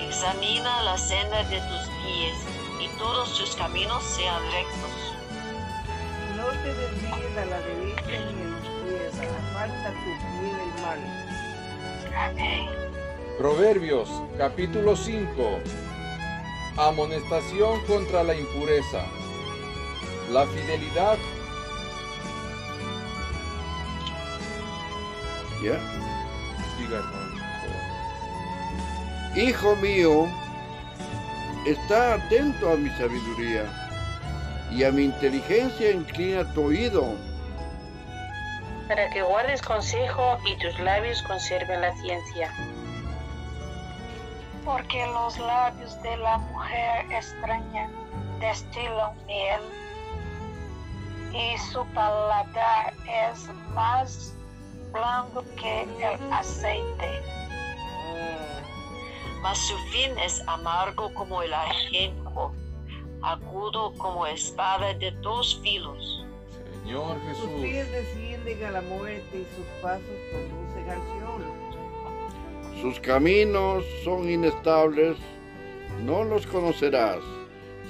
examina 0.00 0.82
la 0.82 0.96
senda 0.96 1.42
de 1.44 1.60
tus 1.60 1.88
pies 2.02 2.36
y 2.80 2.88
todos 2.98 3.36
tus 3.38 3.56
caminos 3.56 4.02
sean 4.04 4.42
rectos. 4.52 5.14
No 6.36 6.46
te 6.62 6.74
desvíes 6.74 7.36
a 7.36 7.44
la 7.44 7.60
derecha 7.60 8.02
ni 8.06 8.14
a 8.14 8.48
la 8.48 8.58
izquierda, 8.58 9.38
aparta 9.50 9.90
tu 9.90 10.10
pie 10.40 10.54
del 10.54 10.72
mal. 10.82 11.00
Amém. 12.16 12.68
Proverbios 13.38 14.08
capítulo 14.36 14.96
5. 14.96 15.60
Amonestación 16.76 17.80
contra 17.86 18.22
la 18.22 18.34
impureza. 18.34 19.04
La 20.30 20.46
fidelidad. 20.46 21.18
¿Ya? 25.62 25.78
Favor. 26.88 27.28
Hijo 29.36 29.76
mío, 29.76 30.28
está 31.70 32.14
atento 32.14 32.72
a 32.72 32.76
mi 32.76 32.88
sabiduría 32.90 33.64
y 34.70 34.84
a 34.84 34.92
mi 34.92 35.04
inteligencia 35.04 35.90
inclina 35.90 36.44
tu 36.54 36.64
oído. 36.64 37.14
Para 38.88 39.10
que 39.10 39.20
guardes 39.22 39.60
consejo 39.60 40.38
y 40.46 40.56
tus 40.56 40.78
labios 40.80 41.22
conserven 41.22 41.82
la 41.82 41.94
ciencia. 41.96 42.50
Porque 44.64 45.06
los 45.06 45.38
labios 45.38 46.02
de 46.02 46.16
la 46.16 46.38
mujer 46.38 47.12
extraña 47.12 47.88
destilan 48.40 49.12
miel 49.26 49.60
y 51.32 51.58
su 51.70 51.84
paladar 51.88 52.94
es 53.06 53.48
más 53.74 54.32
blando 54.92 55.44
que 55.56 55.82
el 55.82 56.32
aceite. 56.32 57.22
Mas 59.42 59.58
su 59.58 59.76
fin 59.90 60.18
es 60.18 60.42
amargo 60.48 61.12
como 61.14 61.42
el 61.42 61.54
ajenjo, 61.54 62.52
agudo 63.22 63.94
como 63.94 64.26
espada 64.26 64.94
de 64.94 65.10
dos 65.22 65.60
filos. 65.62 66.24
Señor 66.82 67.16
Sus 67.18 67.28
Jesús. 67.28 67.62
pies 67.62 67.92
descienden 67.92 68.64
a 68.64 68.70
la 68.70 68.80
muerte 68.82 69.38
y 69.38 69.56
sus 69.56 69.66
pasos 69.82 70.04
conducen 70.32 70.90
al 70.90 70.98
Seol. 71.18 71.68
Sus 72.80 73.00
caminos 73.00 73.84
son 74.04 74.30
inestables, 74.30 75.16
no 76.04 76.24
los 76.24 76.46
conocerás 76.46 77.18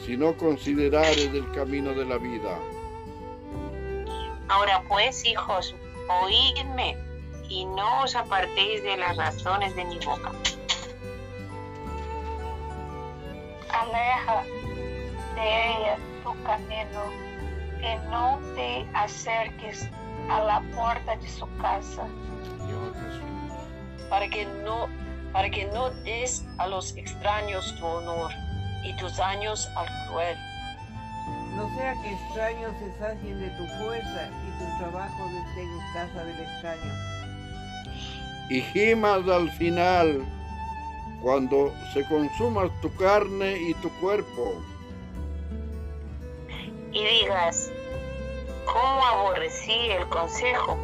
si 0.05 0.17
no 0.17 0.37
considerares 0.37 1.29
el 1.33 1.51
camino 1.53 1.93
de 1.93 2.05
la 2.05 2.19
vida. 2.19 2.59
Ahora 4.49 4.83
pues, 4.89 5.25
hijos, 5.25 5.75
oídme 6.25 6.97
y 7.49 7.65
no 7.67 8.03
os 8.03 8.17
apartéis 8.17 8.83
de 8.83 8.97
las 8.97 9.17
razones 9.17 9.75
de 9.77 9.85
mi 9.85 9.99
boca. 9.99 10.33
Aleja 13.89 14.43
de 15.35 15.71
ella 15.71 15.97
tu 16.23 16.43
camino 16.43 17.05
y 17.81 18.11
no 18.11 18.39
te 18.55 18.87
acerques 18.95 19.89
a 20.29 20.41
la 20.41 20.61
puerta 20.75 21.17
de 21.17 21.29
su 21.29 21.47
casa. 21.57 22.07
Para 24.11 24.29
que 24.29 24.45
no 24.65 24.89
para 25.33 25.51
que 25.51 25.67
no 25.67 25.91
des 26.05 26.45
a 26.59 26.67
los 26.67 26.97
extraños 26.97 27.75
tu 27.79 27.87
honor 27.87 28.31
y 28.85 28.95
tus 28.97 29.19
años 29.21 29.69
al 29.77 29.87
cruel. 30.09 30.37
No 31.55 31.69
sea 31.77 31.95
que 32.03 32.13
extraños 32.13 32.73
se 32.79 32.99
sacien 32.99 33.41
de 33.41 33.49
tu 33.51 33.67
fuerza 33.79 34.31
y 34.47 34.59
tu 34.59 34.79
trabajo 34.79 35.27
esté 35.49 35.63
en 35.63 35.79
casa 35.93 36.25
del 36.25 36.41
extraño. 36.41 36.93
Y 38.51 38.61
gimas 38.63 39.29
al 39.29 39.51
final 39.53 40.25
cuando 41.23 41.73
se 41.93 42.05
consuma 42.05 42.69
tu 42.81 42.95
carne 42.97 43.59
y 43.59 43.75
tu 43.75 43.91
cuerpo. 44.01 44.55
Y 46.93 47.05
digas, 47.05 47.71
¿cómo 48.67 49.05
aborrecí 49.05 49.91
el 49.91 50.09
consejo? 50.09 50.79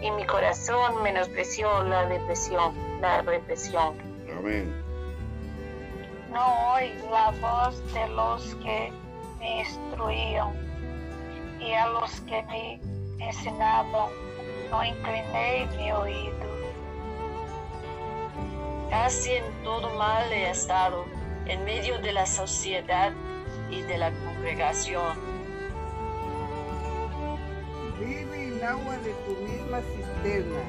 Y 0.00 0.10
mi 0.10 0.26
corazón 0.26 1.02
menospreció 1.02 1.82
la 1.84 2.06
depresión, 2.06 2.74
la 3.00 3.22
represión. 3.22 3.94
Amén. 4.38 4.84
No 6.30 6.74
oí 6.74 6.92
la 7.10 7.30
voz 7.40 7.94
de 7.94 8.08
los 8.08 8.54
que 8.56 8.92
me 9.38 9.60
instruían 9.60 10.52
y 11.60 11.72
a 11.72 11.88
los 11.88 12.20
que 12.22 12.42
me 12.44 12.80
enseñaban 13.18 14.10
no 14.70 14.84
incliné 14.84 15.68
mi 15.76 15.92
oído. 15.92 16.53
Casi 19.04 19.32
en 19.32 19.44
todo 19.62 19.90
mal 19.98 20.32
he 20.32 20.48
estado, 20.48 21.04
en 21.44 21.62
medio 21.66 21.98
de 21.98 22.10
la 22.10 22.24
sociedad 22.24 23.12
y 23.70 23.82
de 23.82 23.98
la 23.98 24.10
congregación. 24.24 25.18
Vive 28.00 28.48
el 28.48 28.64
agua 28.64 28.96
de 28.96 29.12
tu 29.26 29.32
misma 29.42 29.82
cisterna, 29.82 30.62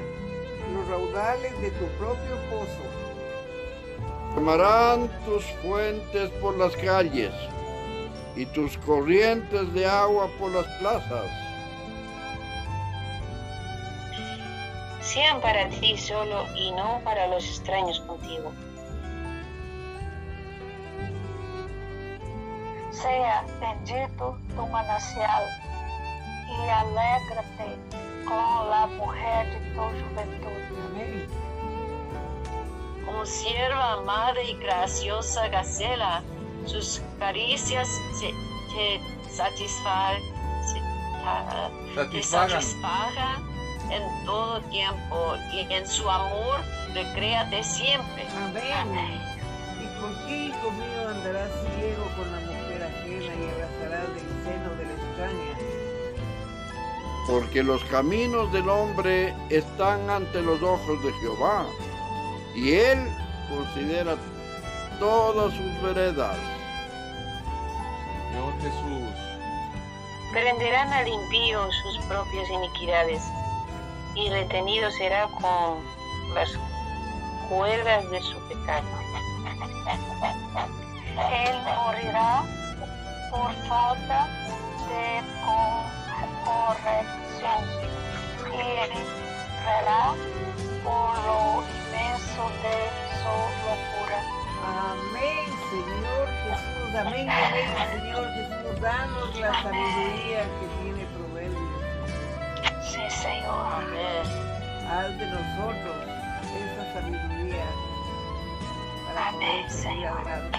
los 0.74 0.86
raudales 0.86 1.58
de 1.62 1.70
tu 1.70 1.86
propio 1.96 2.36
pozo. 2.50 2.84
Tomarán 4.34 5.08
tus 5.24 5.42
fuentes 5.62 6.28
por 6.42 6.58
las 6.58 6.76
calles 6.76 7.32
y 8.36 8.44
tus 8.44 8.76
corrientes 8.76 9.72
de 9.72 9.86
agua 9.86 10.28
por 10.38 10.50
las 10.50 10.66
plazas. 10.78 11.45
Sean 15.16 15.40
para 15.40 15.66
ti 15.70 15.96
solo 15.96 16.44
y 16.56 16.72
no 16.72 17.00
para 17.02 17.26
los 17.28 17.42
extraños 17.42 18.00
contigo. 18.00 18.52
Sea 22.90 23.42
bendito 23.58 24.36
tu 24.54 24.66
manancial 24.66 25.42
y 26.46 26.68
alégrate 26.68 27.78
con 28.28 28.68
la 28.68 28.86
mujer 28.98 29.46
de 29.48 29.70
tu 29.74 29.80
juventud. 29.80 30.76
Amén. 30.90 31.26
Como 33.06 33.24
sierva 33.24 33.92
amada 33.92 34.42
y 34.42 34.52
graciosa 34.58 35.48
gacela, 35.48 36.22
sus 36.66 37.00
caricias 37.18 37.88
se, 38.20 38.28
te 38.74 39.00
se- 39.32 40.80
ah, 41.24 41.70
te 42.10 42.22
Satisfagan. 42.22 43.45
En 43.90 44.24
todo 44.24 44.60
tiempo 44.62 45.34
y 45.52 45.72
en 45.72 45.86
su 45.86 46.08
amor 46.08 46.60
recréate 46.94 47.62
siempre. 47.62 48.26
Amén. 48.36 49.20
¿Y 49.80 50.00
por 50.00 50.26
qué, 50.26 50.46
hijo 50.46 50.70
mío, 50.72 51.08
andarás 51.08 51.50
ciego 51.76 52.04
con 52.16 52.32
la 52.32 52.40
mujer 52.40 52.82
ajena 52.82 53.34
y 53.34 53.50
abrazarás 53.50 54.08
del 54.14 54.28
seno 54.44 54.74
de 54.76 54.84
la 54.84 54.92
extraña? 54.92 55.54
Porque 57.28 57.62
los 57.62 57.82
caminos 57.84 58.52
del 58.52 58.68
hombre 58.68 59.34
están 59.50 60.08
ante 60.08 60.40
los 60.42 60.62
ojos 60.62 61.02
de 61.02 61.12
Jehová, 61.14 61.66
y 62.54 62.74
Él 62.74 62.98
considera 63.50 64.16
todas 64.98 65.52
sus 65.52 65.82
veredas. 65.82 66.36
Señor 68.30 68.54
Jesús, 68.60 69.26
Prenderán 70.32 70.92
al 70.92 71.08
impío 71.08 71.66
sus 71.72 72.04
propias 72.06 72.50
iniquidades, 72.50 73.22
y 74.16 74.30
retenido 74.30 74.90
será 74.92 75.28
con 75.28 75.84
las 76.34 76.48
cuerdas 77.48 78.10
de 78.10 78.20
su 78.22 78.38
pecado. 78.48 78.86
Él 81.32 81.56
morirá 81.64 82.42
por 83.30 83.52
falta 83.68 84.28
de 84.88 85.22
co- 85.44 85.84
corrección 86.44 87.62
y 88.52 88.60
herirá 88.60 90.14
por 90.84 91.12
lo 91.26 91.62
inmenso 91.62 92.42
de 92.62 92.76
su 93.20 93.34
locura. 93.66 94.18
Amén, 94.66 95.46
Señor 95.70 96.26
Jesús. 96.44 96.90
Amén, 96.96 97.26
amén, 97.30 97.68
Señor 97.92 98.24
Jesús. 98.34 98.80
Danos 98.80 99.30
la 99.40 99.50
sabiduría 99.62 100.42
que 100.60 100.66
tiene 100.82 100.95
Proverbios. 100.95 100.95
Sí, 100.95 100.95
Señor. 103.26 103.66
Amén. 103.74 104.24
Haz 104.88 105.18
de 105.18 105.26
nosotros 105.26 105.96
esa 106.56 106.92
sabiduría 106.92 107.64
para 109.06 109.32
poder 109.32 109.48
Amén, 109.50 109.70
seguir 109.70 109.82
Señor. 109.82 110.18
adelante. 110.28 110.58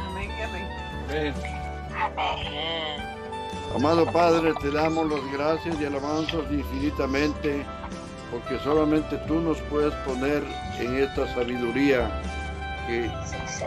Amén, 0.00 0.30
amén. 0.44 0.68
Amén. 1.08 1.34
Amén. 1.94 3.02
Amado 3.74 4.04
Padre, 4.12 4.52
te 4.60 4.70
damos 4.70 5.08
las 5.10 5.32
gracias 5.32 5.80
y 5.80 5.84
alabanzas 5.86 6.42
infinitamente, 6.50 7.64
porque 8.30 8.58
solamente 8.58 9.16
tú 9.28 9.40
nos 9.40 9.58
puedes 9.62 9.94
poner 10.06 10.42
en 10.78 10.96
esta 11.02 11.32
sabiduría 11.34 12.10
que 12.86 13.10
Sí, 13.24 13.64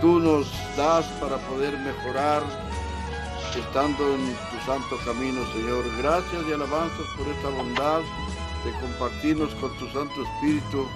tú 0.00 0.20
nos 0.20 0.46
das 0.76 1.06
para 1.20 1.36
poder 1.48 1.76
mejorar 1.78 2.42
estando 3.56 4.14
en 4.14 4.36
tu 4.50 4.66
santo 4.66 4.98
camino, 5.04 5.40
Señor. 5.52 5.84
Gracias 5.98 6.42
y 6.48 6.52
alabanzas 6.52 7.06
por 7.16 7.26
esta 7.28 7.48
bondad 7.48 8.00
de 8.64 8.72
compartirnos 8.80 9.54
con 9.56 9.76
tu 9.78 9.88
Santo 9.90 10.22
Espíritu 10.22 10.86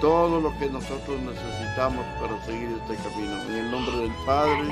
todo 0.00 0.40
lo 0.40 0.56
que 0.58 0.66
nosotros 0.66 1.20
necesitamos 1.20 2.04
para 2.20 2.44
seguir 2.44 2.78
este 2.82 2.96
camino. 3.02 3.42
En 3.44 3.56
el 3.56 3.70
nombre 3.70 3.96
del 3.96 4.12
Padre, 4.26 4.68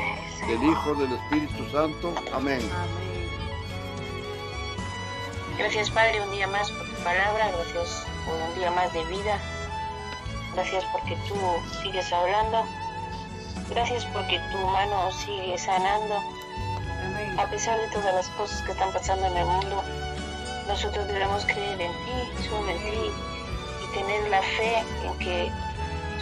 del 0.47 0.63
Hijo, 0.63 0.95
del 0.95 1.13
Espíritu 1.13 1.71
Santo. 1.71 2.15
Amén. 2.35 2.61
Gracias 5.59 5.91
Padre 5.91 6.21
un 6.21 6.31
día 6.33 6.47
más 6.49 6.71
por 6.71 6.87
tu 6.89 7.03
palabra, 7.05 7.51
gracias 7.53 8.07
por 8.27 8.35
un 8.35 8.59
día 8.59 8.71
más 8.73 8.93
de 8.93 9.05
vida, 9.05 9.39
gracias 10.55 10.85
porque 10.93 11.17
tú 11.29 11.35
sigues 11.83 12.13
hablando, 12.13 12.65
gracias 13.69 14.05
porque 14.07 14.41
tu 14.51 14.59
mano 14.59 15.13
sigue 15.13 15.57
sanando. 15.59 16.32
A 17.39 17.47
pesar 17.47 17.79
de 17.79 17.89
todas 17.89 18.15
las 18.15 18.29
cosas 18.31 18.63
que 18.63 18.73
están 18.73 18.93
pasando 18.93 19.27
en 19.27 19.37
el 19.37 19.47
mundo, 19.47 19.83
nosotros 20.69 21.07
debemos 21.07 21.45
creer 21.45 21.81
en 21.81 21.93
ti, 21.93 22.47
solo 22.49 22.69
en 22.71 22.79
ti, 22.79 23.11
y 23.85 23.95
tener 23.95 24.29
la 24.29 24.43
fe 24.43 24.85
en 25.05 25.19
que 25.19 25.51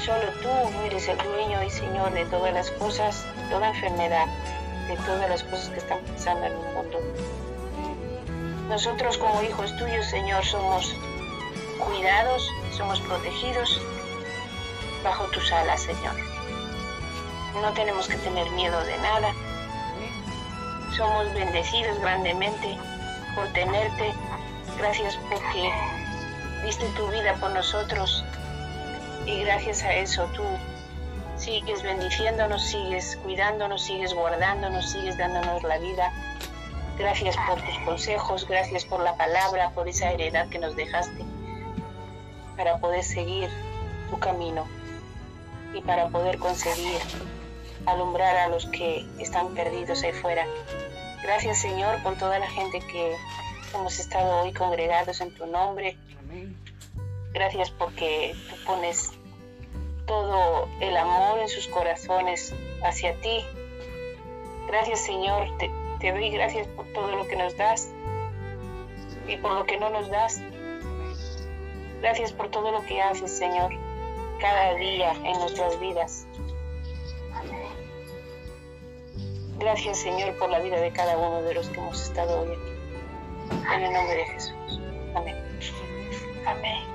solo 0.04 0.32
tú 0.42 0.48
eres 0.84 1.08
el 1.08 1.18
dueño 1.18 1.62
y 1.62 1.70
Señor 1.70 2.12
de 2.12 2.24
todas 2.26 2.52
las 2.52 2.70
cosas, 2.72 3.24
de 3.36 3.42
toda 3.50 3.68
enfermedad, 3.68 4.26
de 4.88 4.96
todas 4.96 5.28
las 5.28 5.42
cosas 5.44 5.68
que 5.70 5.78
están 5.78 6.00
pasando 6.00 6.46
en 6.46 6.52
el 6.52 6.58
mundo. 6.74 6.98
Nosotros 8.68 9.18
como 9.18 9.42
hijos 9.42 9.76
tuyos, 9.76 10.06
Señor, 10.06 10.44
somos 10.44 10.94
cuidados, 11.78 12.48
somos 12.76 13.00
protegidos 13.00 13.80
bajo 15.02 15.24
tus 15.26 15.52
alas, 15.52 15.82
Señor. 15.82 16.14
No 17.60 17.72
tenemos 17.72 18.06
que 18.06 18.16
tener 18.16 18.48
miedo 18.52 18.82
de 18.84 18.96
nada. 18.98 19.34
Somos 21.00 21.32
bendecidos 21.32 21.98
grandemente 22.00 22.76
por 23.34 23.48
tenerte. 23.54 24.12
Gracias 24.76 25.18
porque 25.30 25.72
diste 26.62 26.84
tu 26.94 27.06
vida 27.06 27.32
por 27.40 27.52
nosotros. 27.52 28.22
Y 29.24 29.40
gracias 29.40 29.82
a 29.82 29.94
eso 29.94 30.24
tú 30.36 30.42
sigues 31.38 31.82
bendiciéndonos, 31.82 32.62
sigues 32.62 33.18
cuidándonos, 33.22 33.82
sigues 33.82 34.12
guardándonos, 34.12 34.90
sigues 34.90 35.16
dándonos 35.16 35.62
la 35.62 35.78
vida. 35.78 36.12
Gracias 36.98 37.34
por 37.48 37.62
tus 37.62 37.78
consejos, 37.78 38.46
gracias 38.46 38.84
por 38.84 39.00
la 39.00 39.16
palabra, 39.16 39.70
por 39.70 39.88
esa 39.88 40.10
heredad 40.10 40.50
que 40.50 40.58
nos 40.58 40.76
dejaste 40.76 41.24
para 42.58 42.76
poder 42.76 43.02
seguir 43.02 43.48
tu 44.10 44.18
camino 44.18 44.66
y 45.72 45.80
para 45.80 46.08
poder 46.08 46.38
conseguir 46.38 47.00
alumbrar 47.86 48.36
a 48.36 48.48
los 48.48 48.66
que 48.66 49.06
están 49.18 49.54
perdidos 49.54 50.02
ahí 50.02 50.12
fuera. 50.12 50.44
Gracias 51.22 51.58
Señor 51.58 52.02
por 52.02 52.16
toda 52.16 52.38
la 52.38 52.48
gente 52.48 52.80
que 52.80 53.16
hemos 53.74 53.98
estado 53.98 54.42
hoy 54.42 54.52
congregados 54.52 55.20
en 55.20 55.34
tu 55.34 55.46
nombre. 55.46 55.96
Amén. 56.18 56.56
Gracias 57.32 57.70
porque 57.70 58.34
tú 58.48 58.56
pones 58.64 59.12
todo 60.06 60.68
el 60.80 60.96
amor 60.96 61.38
en 61.40 61.48
sus 61.48 61.68
corazones 61.68 62.54
hacia 62.82 63.14
ti. 63.20 63.44
Gracias 64.66 65.00
Señor, 65.04 65.56
te, 65.58 65.70
te 66.00 66.12
doy 66.12 66.30
gracias 66.30 66.66
por 66.68 66.86
todo 66.92 67.14
lo 67.14 67.26
que 67.28 67.36
nos 67.36 67.56
das 67.56 67.90
y 69.28 69.36
por 69.36 69.52
lo 69.52 69.64
que 69.64 69.78
no 69.78 69.90
nos 69.90 70.08
das. 70.10 70.40
Gracias 72.00 72.32
por 72.32 72.50
todo 72.50 72.72
lo 72.72 72.82
que 72.86 73.02
haces, 73.02 73.30
Señor, 73.36 73.70
cada 74.40 74.74
día 74.74 75.12
en 75.12 75.38
nuestras 75.38 75.78
vidas. 75.78 76.26
Gracias, 79.60 79.98
Señor, 79.98 80.34
por 80.38 80.48
la 80.48 80.58
vida 80.58 80.80
de 80.80 80.90
cada 80.90 81.18
uno 81.18 81.42
de 81.42 81.52
los 81.52 81.68
que 81.68 81.78
hemos 81.78 82.02
estado 82.02 82.40
hoy 82.40 82.48
aquí. 82.48 83.60
En 83.74 83.82
el 83.82 83.92
nombre 83.92 84.16
de 84.16 84.24
Jesús. 84.24 84.80
Amén. 85.14 85.36
Amém. 86.46 86.90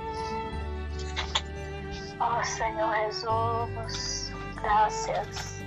Oh 2.18 2.42
Senhor 2.42 2.92
Jesus, 3.06 4.32
graças, 4.60 5.62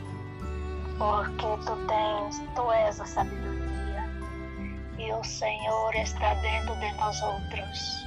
porque 0.98 1.58
tu 1.66 1.76
tens, 1.88 2.42
tu 2.54 2.72
és 2.74 3.00
a 3.00 3.06
sabedoria 3.06 4.10
e 4.98 5.14
o 5.14 5.24
Senhor 5.24 5.96
está 5.96 6.34
dentro 6.34 6.76
de 6.76 6.92
nós 6.94 7.22
outros. 7.22 8.06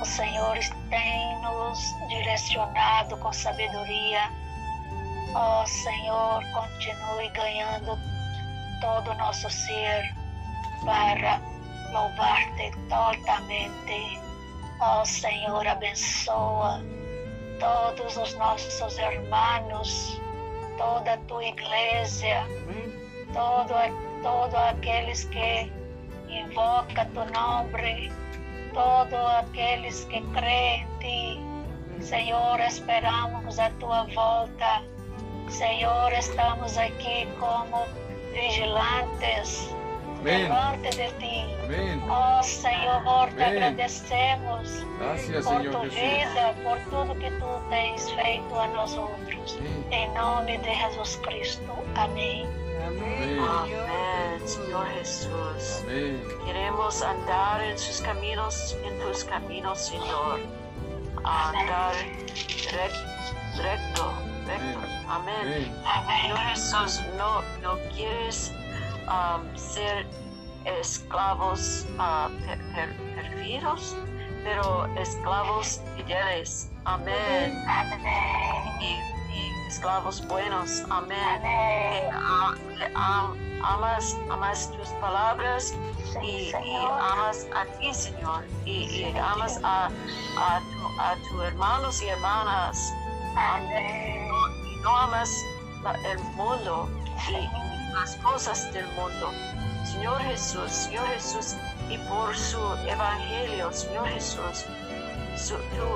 O 0.00 0.04
Senhor 0.04 0.58
tem 0.88 1.42
nos 1.42 1.78
direcionado 2.08 3.16
com 3.16 3.32
sabedoria. 3.32 4.30
Ó 5.40 5.64
Senhor, 5.66 6.42
continue 6.52 7.28
ganhando 7.28 7.96
todo 8.80 9.12
o 9.12 9.14
nosso 9.14 9.48
ser 9.48 10.12
para 10.84 11.40
louvar-te 11.92 12.72
totalmente. 12.88 14.20
Ó 14.80 15.04
Senhor, 15.04 15.64
abençoa 15.64 16.82
todos 17.60 18.16
os 18.16 18.34
nossos 18.34 18.98
irmãos, 18.98 20.20
toda 20.76 21.12
a 21.12 21.18
tua 21.28 21.44
igreja, 21.44 22.44
todo, 23.32 23.74
todo 24.24 24.56
aqueles 24.56 25.24
que 25.26 25.72
invoca 26.28 27.04
tu 27.14 27.24
nome, 27.32 28.12
todos 28.74 29.26
aqueles 29.38 30.04
que 30.06 30.20
creem 30.32 30.82
em 30.82 30.98
ti. 32.00 32.04
Senhor, 32.04 32.58
esperamos 32.58 33.60
a 33.60 33.70
tua 33.78 34.02
volta. 34.12 34.97
Senhor, 35.50 36.12
estamos 36.12 36.76
aqui 36.78 37.26
como 37.38 37.86
vigilantes 38.32 39.70
Ven. 40.22 40.42
delante 40.42 40.90
de 40.90 41.10
ti. 41.18 41.46
Ven. 41.68 42.02
Oh 42.10 42.42
Senhor, 42.42 43.28
te 43.36 43.44
Amém. 43.44 43.56
agradecemos 43.62 44.84
Gracias, 44.98 45.44
por 45.46 45.62
tu 45.62 45.80
vida, 45.90 46.54
por 46.64 46.78
tudo 46.90 47.14
que 47.18 47.30
tu 47.32 47.60
tens 47.70 48.10
feito 48.12 48.58
a 48.58 48.66
nós 48.68 48.96
outros. 48.96 49.58
Ven. 49.60 49.84
Em 49.90 50.08
nome 50.14 50.58
de 50.58 50.74
Jesus 50.74 51.16
Cristo. 51.22 51.72
Amém. 51.96 52.46
Amén, 52.86 53.38
Amén, 53.40 54.40
Señor 54.46 54.86
Señor 54.86 54.86
Jesús. 54.98 55.28
Jesús. 55.56 55.82
Amén. 55.84 56.22
Queremos 56.46 57.02
andar 57.02 57.60
en 57.62 57.76
sus 57.78 58.00
caminos, 58.00 58.76
en 58.84 58.98
tus 59.00 59.24
caminos, 59.24 59.78
Señor. 59.78 60.40
Andar 61.24 61.94
rec- 62.72 63.56
recto, 63.62 64.12
Amén. 65.08 65.74
Señor 66.22 66.38
Jesús, 66.38 67.00
no, 67.16 67.42
no 67.62 67.78
quieres 67.94 68.52
um, 69.08 69.56
ser 69.56 70.06
esclavos 70.64 71.86
uh, 71.98 72.28
per- 72.46 72.58
per- 72.74 72.96
perfidos, 73.14 73.96
pero 74.44 74.86
esclavos 74.96 75.80
fieles. 75.96 76.70
Amén. 76.84 77.64
Amén. 77.68 78.02
Y, 78.80 78.94
y 79.32 79.68
esclavos 79.68 80.26
buenos. 80.28 80.82
Amén. 80.90 81.18
Amén. 81.44 82.94
amas, 83.62 84.16
amas 84.30 84.70
tus 84.72 84.88
palabras 85.00 85.74
y, 86.22 86.50
y 86.52 86.76
amas 87.00 87.46
a 87.54 87.64
ti, 87.78 87.92
Señor. 87.92 88.44
Y, 88.64 88.84
y 89.12 89.14
amas 89.18 89.60
a, 89.62 89.86
a, 89.86 90.60
tu- 90.60 91.00
a 91.00 91.14
tus 91.28 91.42
hermanos 91.44 92.02
y 92.02 92.08
hermanas. 92.08 92.92
Amén. 93.36 94.17
No 94.88 94.96
amas 94.96 95.44
la- 95.82 95.92
el 96.10 96.18
mundo 96.34 96.88
y 97.28 97.46
las 97.94 98.16
cosas 98.24 98.72
del 98.72 98.86
mundo. 98.96 99.30
Señor 99.84 100.18
Jesús, 100.22 100.72
Señor 100.72 101.06
Jesús, 101.08 101.56
y 101.90 101.98
por 102.08 102.34
su 102.34 102.58
evangelio, 102.86 103.70
Señor 103.70 104.08
Jesús, 104.08 104.64
su- 105.36 105.56
tú, 105.76 105.86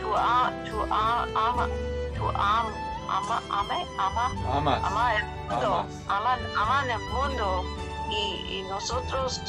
tú, 0.00 0.14
a- 0.16 0.50
tú 0.64 0.80
a- 0.90 1.26
ama, 1.36 1.68
tú 2.16 2.26
am- 2.30 2.72
ama, 3.10 3.42
ame- 3.50 3.86
ama, 3.98 4.32
Amas. 4.56 4.80
ama 4.82 5.14
el 5.16 5.24
mundo, 5.26 5.74
Amas. 5.80 5.92
aman, 6.08 6.40
aman 6.56 6.90
el 6.90 7.00
mundo 7.12 7.64
y, 8.10 8.60
y 8.60 8.62
nosotros 8.70 9.42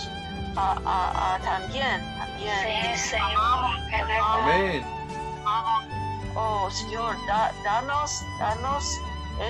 ah, 0.58 0.76
ah, 0.86 1.14
ah, 1.16 1.40
también, 1.42 2.02
también. 2.18 2.98
Sí, 2.98 3.12
verdad. 3.14 3.64
Amén. 3.94 4.19
Oh 6.70 6.72
Señor, 6.72 7.16
da- 7.26 7.52
danos, 7.64 8.24
danos 8.38 9.02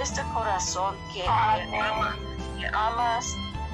este 0.01 0.21
corazón 0.33 0.95
que, 1.13 1.27
ama, 1.27 2.15
que 2.57 2.65
amas, 2.67 3.25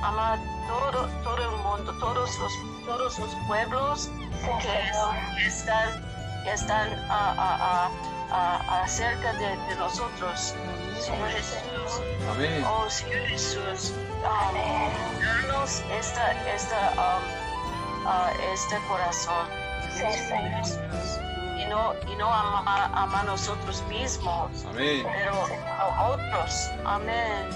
ama 0.01 0.39
todo, 0.67 1.07
todo 1.23 1.37
el 1.37 1.51
mundo, 1.61 1.93
todos 1.99 2.39
los, 2.39 2.53
todos 2.87 3.19
los 3.19 3.29
pueblos 3.47 4.09
Sí, 4.41 4.49
que, 4.63 4.91
que 5.37 5.45
están, 5.45 6.03
que 6.43 6.53
están 6.53 6.89
ah, 7.07 7.89
ah, 8.31 8.61
ah, 8.67 8.87
cerca 8.87 9.31
de, 9.33 9.55
de 9.55 9.75
nosotros. 9.75 10.55
Señor 10.99 11.29
Jesús, 11.29 12.01
Amén. 12.31 12.65
oh 12.67 12.89
Señor 12.89 13.27
Jesús, 13.27 13.93
Amén. 14.25 14.91
danos 15.23 15.83
esta, 15.91 16.31
esta, 16.51 16.89
um, 16.97 18.07
ah, 18.07 18.31
este 18.51 18.75
corazón. 18.87 19.47
Sí, 19.93 20.11
Señor. 20.27 21.24
Y 21.57 21.65
no, 21.65 21.93
y 22.11 22.15
no 22.17 22.33
ama, 22.33 22.89
ama 22.93 23.21
a 23.21 23.23
nosotros 23.23 23.81
mismos, 23.89 24.65
Amén. 24.65 25.05
pero 25.05 25.33
a 25.79 26.09
otros. 26.09 26.69
Amén. 26.85 27.47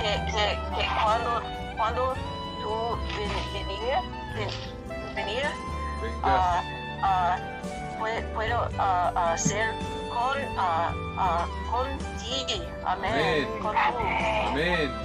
Que, 0.00 0.08
Amén. 0.08 0.26
que, 0.26 0.76
que 0.76 0.88
cuando, 1.02 1.42
cuando 1.76 2.14
tú 2.62 2.98
ven- 3.16 3.52
venir, 3.66 3.96
ven- 4.34 5.14
venir 5.14 5.42
Vengas. 6.02 6.20
ah, 6.22 6.62
ah, 7.02 7.38
pue- 7.98 8.24
puedo 8.34 8.68
ah, 8.78 9.32
hacer 9.32 9.74
con, 10.12 10.38
ah, 10.58 10.92
ah, 11.18 11.46
contigo. 11.70 12.64
Amén. 12.86 13.12
Amén. 13.12 13.48
Con 13.60 13.72
tú. 13.74 13.78
Amén. 13.98 14.48
Amén. 14.48 15.04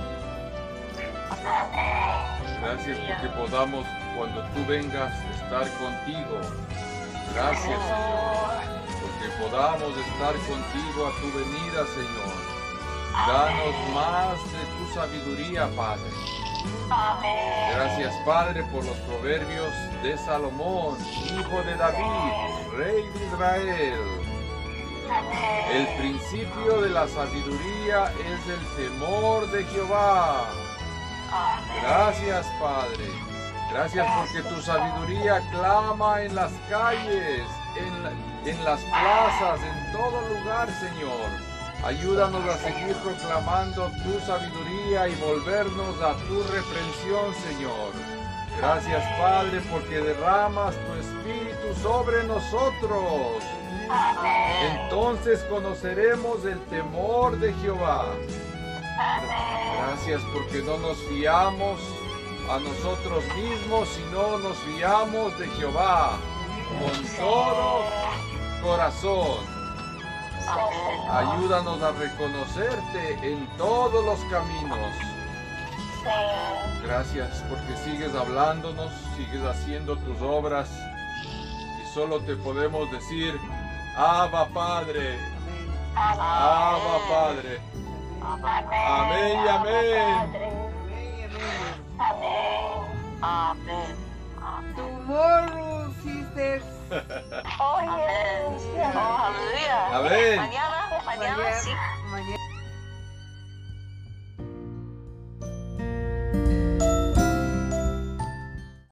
Gracias 2.61 2.97
porque 2.97 3.27
podamos, 3.37 3.85
cuando 4.17 4.41
tú 4.53 4.65
vengas, 4.67 5.13
estar 5.35 5.67
contigo. 5.77 6.41
Gracias, 7.33 7.63
Señor. 7.63 8.49
Porque 9.01 9.27
podamos 9.41 9.97
estar 9.97 10.33
contigo 10.47 11.07
a 11.07 11.11
tu 11.21 11.27
venida, 11.37 11.85
Señor. 11.95 12.59
Danos 13.27 13.75
más 13.93 14.37
de 14.51 14.63
tu 14.77 14.93
sabiduría, 14.93 15.67
Padre. 15.75 16.09
Gracias, 17.73 18.15
Padre, 18.25 18.63
por 18.71 18.83
los 18.83 18.97
proverbios 18.97 19.73
de 20.03 20.17
Salomón, 20.17 20.97
hijo 21.25 21.63
de 21.63 21.75
David, 21.75 22.33
rey 22.75 23.03
de 23.13 23.25
Israel. 23.25 24.19
El 25.71 25.87
principio 25.97 26.81
de 26.81 26.89
la 26.89 27.07
sabiduría 27.07 28.11
es 28.19 28.47
el 28.47 28.75
temor 28.75 29.49
de 29.51 29.63
Jehová. 29.65 30.49
Gracias, 31.81 32.45
Padre. 32.59 33.28
Gracias 33.71 34.07
porque 34.17 34.41
tu 34.49 34.61
sabiduría 34.61 35.41
clama 35.51 36.21
en 36.23 36.35
las 36.35 36.51
calles, 36.69 37.43
en, 37.77 38.03
la- 38.03 38.11
en 38.49 38.63
las 38.65 38.79
plazas, 38.81 39.59
en 39.61 39.91
todo 39.91 40.21
lugar, 40.29 40.67
Señor. 40.79 41.49
Ayúdanos 41.83 42.43
a 42.49 42.57
seguir 42.57 42.95
proclamando 42.97 43.89
tu 44.03 44.19
sabiduría 44.25 45.07
y 45.07 45.15
volvernos 45.15 46.01
a 46.01 46.13
tu 46.27 46.41
reprensión, 46.43 47.33
Señor. 47.47 47.91
Gracias, 48.57 49.03
Padre, 49.17 49.61
porque 49.71 49.99
derramas 50.01 50.75
tu 50.75 50.93
espíritu 50.95 51.81
sobre 51.81 52.23
nosotros. 52.25 53.43
Entonces 54.83 55.39
conoceremos 55.49 56.43
el 56.45 56.59
temor 56.65 57.37
de 57.39 57.53
Jehová. 57.53 58.07
Gracias 59.77 60.21
porque 60.33 60.61
no 60.63 60.77
nos 60.79 60.97
fiamos 61.03 61.79
a 62.49 62.59
nosotros 62.59 63.23
mismos, 63.35 63.87
sino 63.89 64.39
nos 64.39 64.57
fiamos 64.59 65.37
de 65.37 65.47
Jehová 65.49 66.17
con 66.79 67.17
todo 67.17 67.83
corazón. 68.63 69.59
Ayúdanos 71.11 71.81
a 71.83 71.91
reconocerte 71.91 73.19
en 73.21 73.47
todos 73.57 74.03
los 74.03 74.19
caminos. 74.31 74.95
Gracias 76.83 77.43
porque 77.49 77.77
sigues 77.83 78.15
hablándonos, 78.15 78.91
sigues 79.15 79.43
haciendo 79.45 79.95
tus 79.97 80.19
obras 80.21 80.69
y 81.83 81.93
solo 81.93 82.19
te 82.21 82.35
podemos 82.35 82.89
decir, 82.91 83.39
Abba 83.95 84.47
Padre, 84.47 85.19
Abba 85.95 86.99
Padre. 87.07 87.59
Amén 88.21 89.39
y 89.45 89.47
amén. 89.47 90.69
Amén. 91.99 93.19
Amén. 93.21 93.95
Amén. 94.41 94.75
Tomorrow, 94.75 95.93
sisters. 96.03 96.63
Oh, 97.59 97.75
Amén. 97.77 98.57
Oh, 98.95 99.17
aleluya. 99.27 99.97
Amén. 99.97 100.37
Mañana, 100.37 100.89
mañana 101.05 101.37
Mañana, 101.37 101.53
sí. 101.61 101.69
mañana. 102.09 102.37